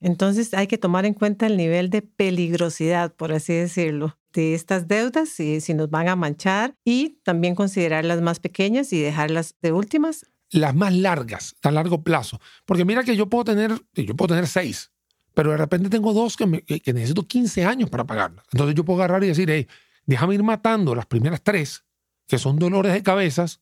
Entonces 0.00 0.54
hay 0.54 0.66
que 0.66 0.78
tomar 0.78 1.06
en 1.06 1.14
cuenta 1.14 1.46
el 1.46 1.56
nivel 1.56 1.90
de 1.90 2.02
peligrosidad, 2.02 3.14
por 3.14 3.32
así 3.32 3.52
decirlo, 3.52 4.16
de 4.32 4.54
estas 4.54 4.86
deudas, 4.86 5.28
si, 5.28 5.60
si 5.60 5.74
nos 5.74 5.90
van 5.90 6.08
a 6.08 6.16
manchar, 6.16 6.74
y 6.84 7.20
también 7.24 7.54
considerar 7.54 8.04
las 8.04 8.20
más 8.20 8.38
pequeñas 8.38 8.92
y 8.92 9.00
dejarlas 9.00 9.56
de 9.60 9.72
últimas. 9.72 10.26
Las 10.50 10.74
más 10.74 10.94
largas, 10.94 11.56
a 11.62 11.70
largo 11.70 12.02
plazo. 12.02 12.40
Porque 12.64 12.84
mira 12.84 13.02
que 13.02 13.16
yo 13.16 13.28
puedo 13.28 13.44
tener, 13.44 13.72
yo 13.94 14.14
puedo 14.14 14.28
tener 14.28 14.46
seis, 14.46 14.92
pero 15.34 15.50
de 15.50 15.56
repente 15.56 15.90
tengo 15.90 16.12
dos 16.12 16.36
que, 16.36 16.62
que 16.62 16.92
necesito 16.92 17.26
15 17.26 17.64
años 17.64 17.90
para 17.90 18.06
pagarlas. 18.06 18.44
Entonces 18.52 18.76
yo 18.76 18.84
puedo 18.84 19.00
agarrar 19.00 19.24
y 19.24 19.28
decir, 19.28 19.50
hey, 19.50 19.66
déjame 20.06 20.34
ir 20.34 20.42
matando 20.42 20.94
las 20.94 21.06
primeras 21.06 21.42
tres, 21.42 21.84
que 22.26 22.38
son 22.38 22.58
dolores 22.58 22.92
de 22.92 23.02
cabezas, 23.02 23.60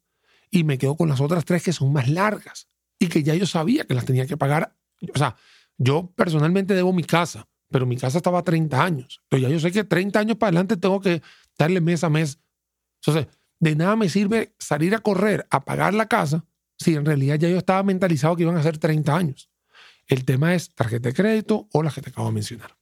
y 0.51 0.65
me 0.65 0.79
quedo 0.79 0.97
con 0.97 1.09
las 1.09 1.21
otras 1.21 1.45
tres 1.45 1.63
que 1.63 1.73
son 1.73 1.93
más 1.93 2.09
largas 2.09 2.69
y 2.99 3.09
que 3.09 3.23
ya 3.23 3.35
yo 3.35 3.47
sabía 3.47 3.85
que 3.85 3.95
las 3.95 4.05
tenía 4.05 4.27
que 4.27 4.37
pagar. 4.37 4.75
O 5.15 5.19
sea, 5.19 5.37
yo 5.79 6.13
personalmente 6.17 6.75
debo 6.75 6.93
mi 6.93 7.05
casa, 7.05 7.49
pero 7.71 7.87
mi 7.87 7.97
casa 7.97 8.19
estaba 8.19 8.41
a 8.41 8.45
30 8.45 8.83
años. 8.83 9.23
Pero 9.29 9.43
ya 9.43 9.49
yo 9.49 9.61
sé 9.61 9.71
que 9.73 9.85
30 9.85 10.19
años 10.19 10.37
para 10.37 10.49
adelante 10.49 10.77
tengo 10.77 11.01
que 11.01 11.23
darle 11.59 11.81
mes 11.81 12.05
a 12.05 12.11
mes. 12.11 12.39
Entonces, 13.01 13.29
de 13.59 13.75
nada 13.75 13.97
me 13.97 14.09
sirve 14.09 14.55
salir 14.59 14.95
a 14.95 14.99
correr 14.99 15.47
a 15.51 15.65
pagar 15.65 15.95
la 15.95 16.07
casa 16.07 16.45
si 16.79 16.95
en 16.95 17.05
realidad 17.07 17.37
ya 17.37 17.49
yo 17.49 17.59
estaba 17.59 17.83
mentalizado 17.83 18.37
que 18.37 18.43
iban 18.43 18.57
a 18.57 18.63
ser 18.63 18.79
30 18.79 19.17
años. 19.17 19.51
El 20.07 20.25
tema 20.25 20.55
es 20.55 20.75
tarjeta 20.75 21.09
de 21.09 21.15
crédito 21.15 21.69
o 21.73 21.83
la 21.83 21.91
que 21.91 22.03
te 22.03 22.11
acabo 22.11 22.29
de 22.29 22.35
mencionar. 22.35 22.77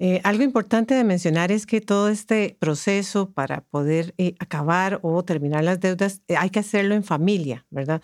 Eh, 0.00 0.20
algo 0.22 0.44
importante 0.44 0.94
de 0.94 1.02
mencionar 1.02 1.50
es 1.50 1.66
que 1.66 1.80
todo 1.80 2.08
este 2.08 2.56
proceso 2.60 3.32
para 3.32 3.62
poder 3.62 4.14
eh, 4.16 4.36
acabar 4.38 5.00
o 5.02 5.24
terminar 5.24 5.64
las 5.64 5.80
deudas 5.80 6.22
eh, 6.28 6.36
hay 6.36 6.50
que 6.50 6.60
hacerlo 6.60 6.94
en 6.94 7.02
familia, 7.02 7.66
¿verdad? 7.70 8.00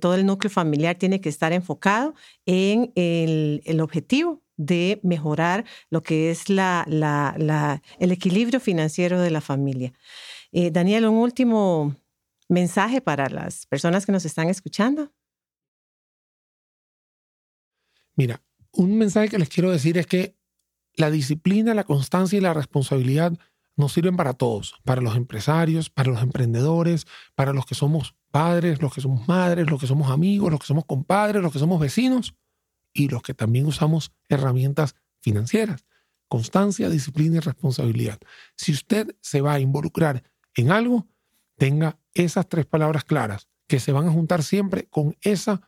todo 0.00 0.14
el 0.14 0.26
núcleo 0.26 0.50
familiar 0.50 0.96
tiene 0.96 1.20
que 1.22 1.30
estar 1.30 1.52
enfocado 1.54 2.14
en 2.44 2.92
el, 2.94 3.80
objetivo 3.80 4.42
de 4.56 5.00
mejorar 5.02 5.64
lo 5.88 6.02
que 6.02 6.30
es 6.30 6.50
la, 6.50 6.84
el 7.98 8.12
equilibrio 8.12 8.60
financiero 8.60 9.20
de 9.20 9.30
la 9.30 9.40
familia. 9.40 9.92
Daniel, 10.52 11.06
un 11.06 11.16
último 11.16 11.96
mensaje 12.48 13.00
para 13.00 13.30
las 13.30 13.66
personas 13.66 14.04
que 14.04 14.12
nos 14.12 14.26
están 14.26 14.48
escuchando. 14.50 15.10
Mira, 18.14 18.42
un 18.72 18.98
mensaje 18.98 19.30
que 19.30 19.38
les 19.38 19.48
quiero 19.48 19.70
decir 19.70 19.96
es 19.96 20.06
que 20.06 20.36
la 20.94 21.10
disciplina, 21.10 21.74
la 21.74 21.84
constancia 21.84 22.36
y 22.36 22.40
la 22.40 22.54
responsabilidad 22.54 23.38
nos 23.76 23.92
sirven 23.92 24.16
para 24.16 24.34
todos, 24.34 24.74
para 24.84 25.00
los 25.00 25.16
empresarios, 25.16 25.90
para 25.90 26.10
los 26.10 26.22
emprendedores, 26.22 27.06
para 27.34 27.52
los 27.52 27.66
que 27.66 27.74
somos 27.74 28.14
padres, 28.30 28.82
los 28.82 28.92
que 28.92 29.00
somos 29.00 29.26
madres, 29.28 29.70
los 29.70 29.80
que 29.80 29.86
somos 29.86 30.10
amigos, 30.10 30.50
los 30.50 30.60
que 30.60 30.66
somos 30.66 30.84
compadres, 30.84 31.42
los 31.42 31.52
que 31.52 31.58
somos 31.58 31.80
vecinos 31.80 32.34
y 32.92 33.08
los 33.08 33.22
que 33.22 33.34
también 33.34 33.66
usamos 33.66 34.12
herramientas 34.28 34.94
financieras. 35.20 35.86
Constancia, 36.28 36.88
disciplina 36.88 37.36
y 37.36 37.40
responsabilidad. 37.40 38.18
Si 38.56 38.72
usted 38.72 39.16
se 39.20 39.40
va 39.40 39.54
a 39.54 39.60
involucrar 39.60 40.22
en 40.54 40.70
algo, 40.70 41.06
tenga 41.56 41.98
esas 42.14 42.48
tres 42.48 42.66
palabras 42.66 43.04
claras 43.04 43.48
que 43.66 43.80
se 43.80 43.92
van 43.92 44.06
a 44.06 44.12
juntar 44.12 44.42
siempre 44.42 44.86
con 44.88 45.16
esa 45.22 45.62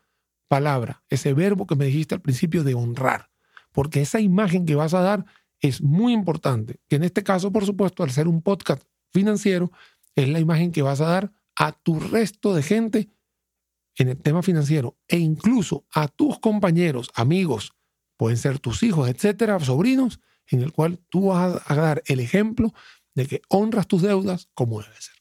palabra, 0.48 1.02
ese 1.08 1.32
verbo 1.32 1.66
que 1.66 1.76
me 1.76 1.86
dijiste 1.86 2.14
al 2.14 2.20
principio 2.20 2.64
de 2.64 2.74
honrar 2.74 3.30
porque 3.74 4.00
esa 4.00 4.20
imagen 4.20 4.64
que 4.64 4.76
vas 4.76 4.94
a 4.94 5.00
dar 5.00 5.26
es 5.60 5.82
muy 5.82 6.12
importante, 6.12 6.80
que 6.88 6.96
en 6.96 7.02
este 7.02 7.24
caso, 7.24 7.50
por 7.50 7.66
supuesto, 7.66 8.04
al 8.04 8.10
ser 8.10 8.28
un 8.28 8.40
podcast 8.40 8.84
financiero, 9.12 9.72
es 10.14 10.28
la 10.28 10.38
imagen 10.38 10.70
que 10.70 10.82
vas 10.82 11.00
a 11.00 11.06
dar 11.06 11.32
a 11.56 11.72
tu 11.72 11.98
resto 11.98 12.54
de 12.54 12.62
gente 12.62 13.08
en 13.96 14.08
el 14.08 14.16
tema 14.16 14.42
financiero 14.42 14.96
e 15.08 15.18
incluso 15.18 15.84
a 15.92 16.06
tus 16.06 16.38
compañeros, 16.38 17.10
amigos, 17.14 17.72
pueden 18.16 18.38
ser 18.38 18.60
tus 18.60 18.82
hijos, 18.84 19.08
etcétera, 19.08 19.58
sobrinos, 19.58 20.20
en 20.46 20.62
el 20.62 20.72
cual 20.72 21.00
tú 21.08 21.26
vas 21.26 21.60
a 21.66 21.74
dar 21.74 22.02
el 22.06 22.20
ejemplo 22.20 22.72
de 23.14 23.26
que 23.26 23.42
honras 23.48 23.88
tus 23.88 24.02
deudas 24.02 24.48
como 24.54 24.80
debe 24.80 25.00
ser. 25.00 25.13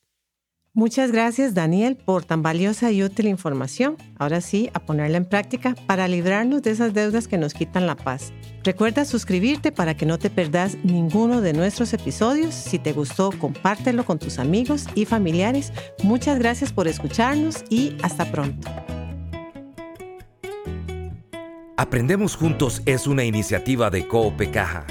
Muchas 0.75 1.11
gracias 1.11 1.53
Daniel 1.53 1.95
por 1.95 2.25
tan 2.25 2.41
valiosa 2.41 2.91
y 2.91 3.03
útil 3.03 3.27
información. 3.27 3.95
Ahora 4.17 4.41
sí, 4.41 4.71
a 4.73 4.79
ponerla 4.79 5.17
en 5.17 5.25
práctica 5.25 5.75
para 5.85 6.07
librarnos 6.07 6.63
de 6.63 6.71
esas 6.71 6.95
deudas 6.95 7.27
que 7.27 7.37
nos 7.37 7.53
quitan 7.53 7.85
la 7.85 7.95
paz. 7.95 8.33
Recuerda 8.63 9.05
suscribirte 9.05 9.71
para 9.71 9.95
que 9.95 10.07
no 10.07 10.17
te 10.17 10.31
perdas 10.31 10.75
ninguno 10.83 11.41
de 11.41 11.53
nuestros 11.53 11.93
episodios. 11.93 12.55
Si 12.55 12.79
te 12.79 12.91
gustó, 12.91 13.29
compártelo 13.37 14.03
con 14.03 14.17
tus 14.17 14.39
amigos 14.39 14.87
y 14.95 15.05
familiares. 15.05 15.71
Muchas 16.01 16.39
gracias 16.39 16.73
por 16.73 16.87
escucharnos 16.87 17.63
y 17.69 17.95
hasta 18.01 18.31
pronto. 18.31 18.67
Aprendemos 21.77 22.35
Juntos 22.35 22.81
es 22.87 23.05
una 23.05 23.23
iniciativa 23.23 23.91
de 23.91 24.07
Coope 24.07 24.49
Caja. 24.49 24.87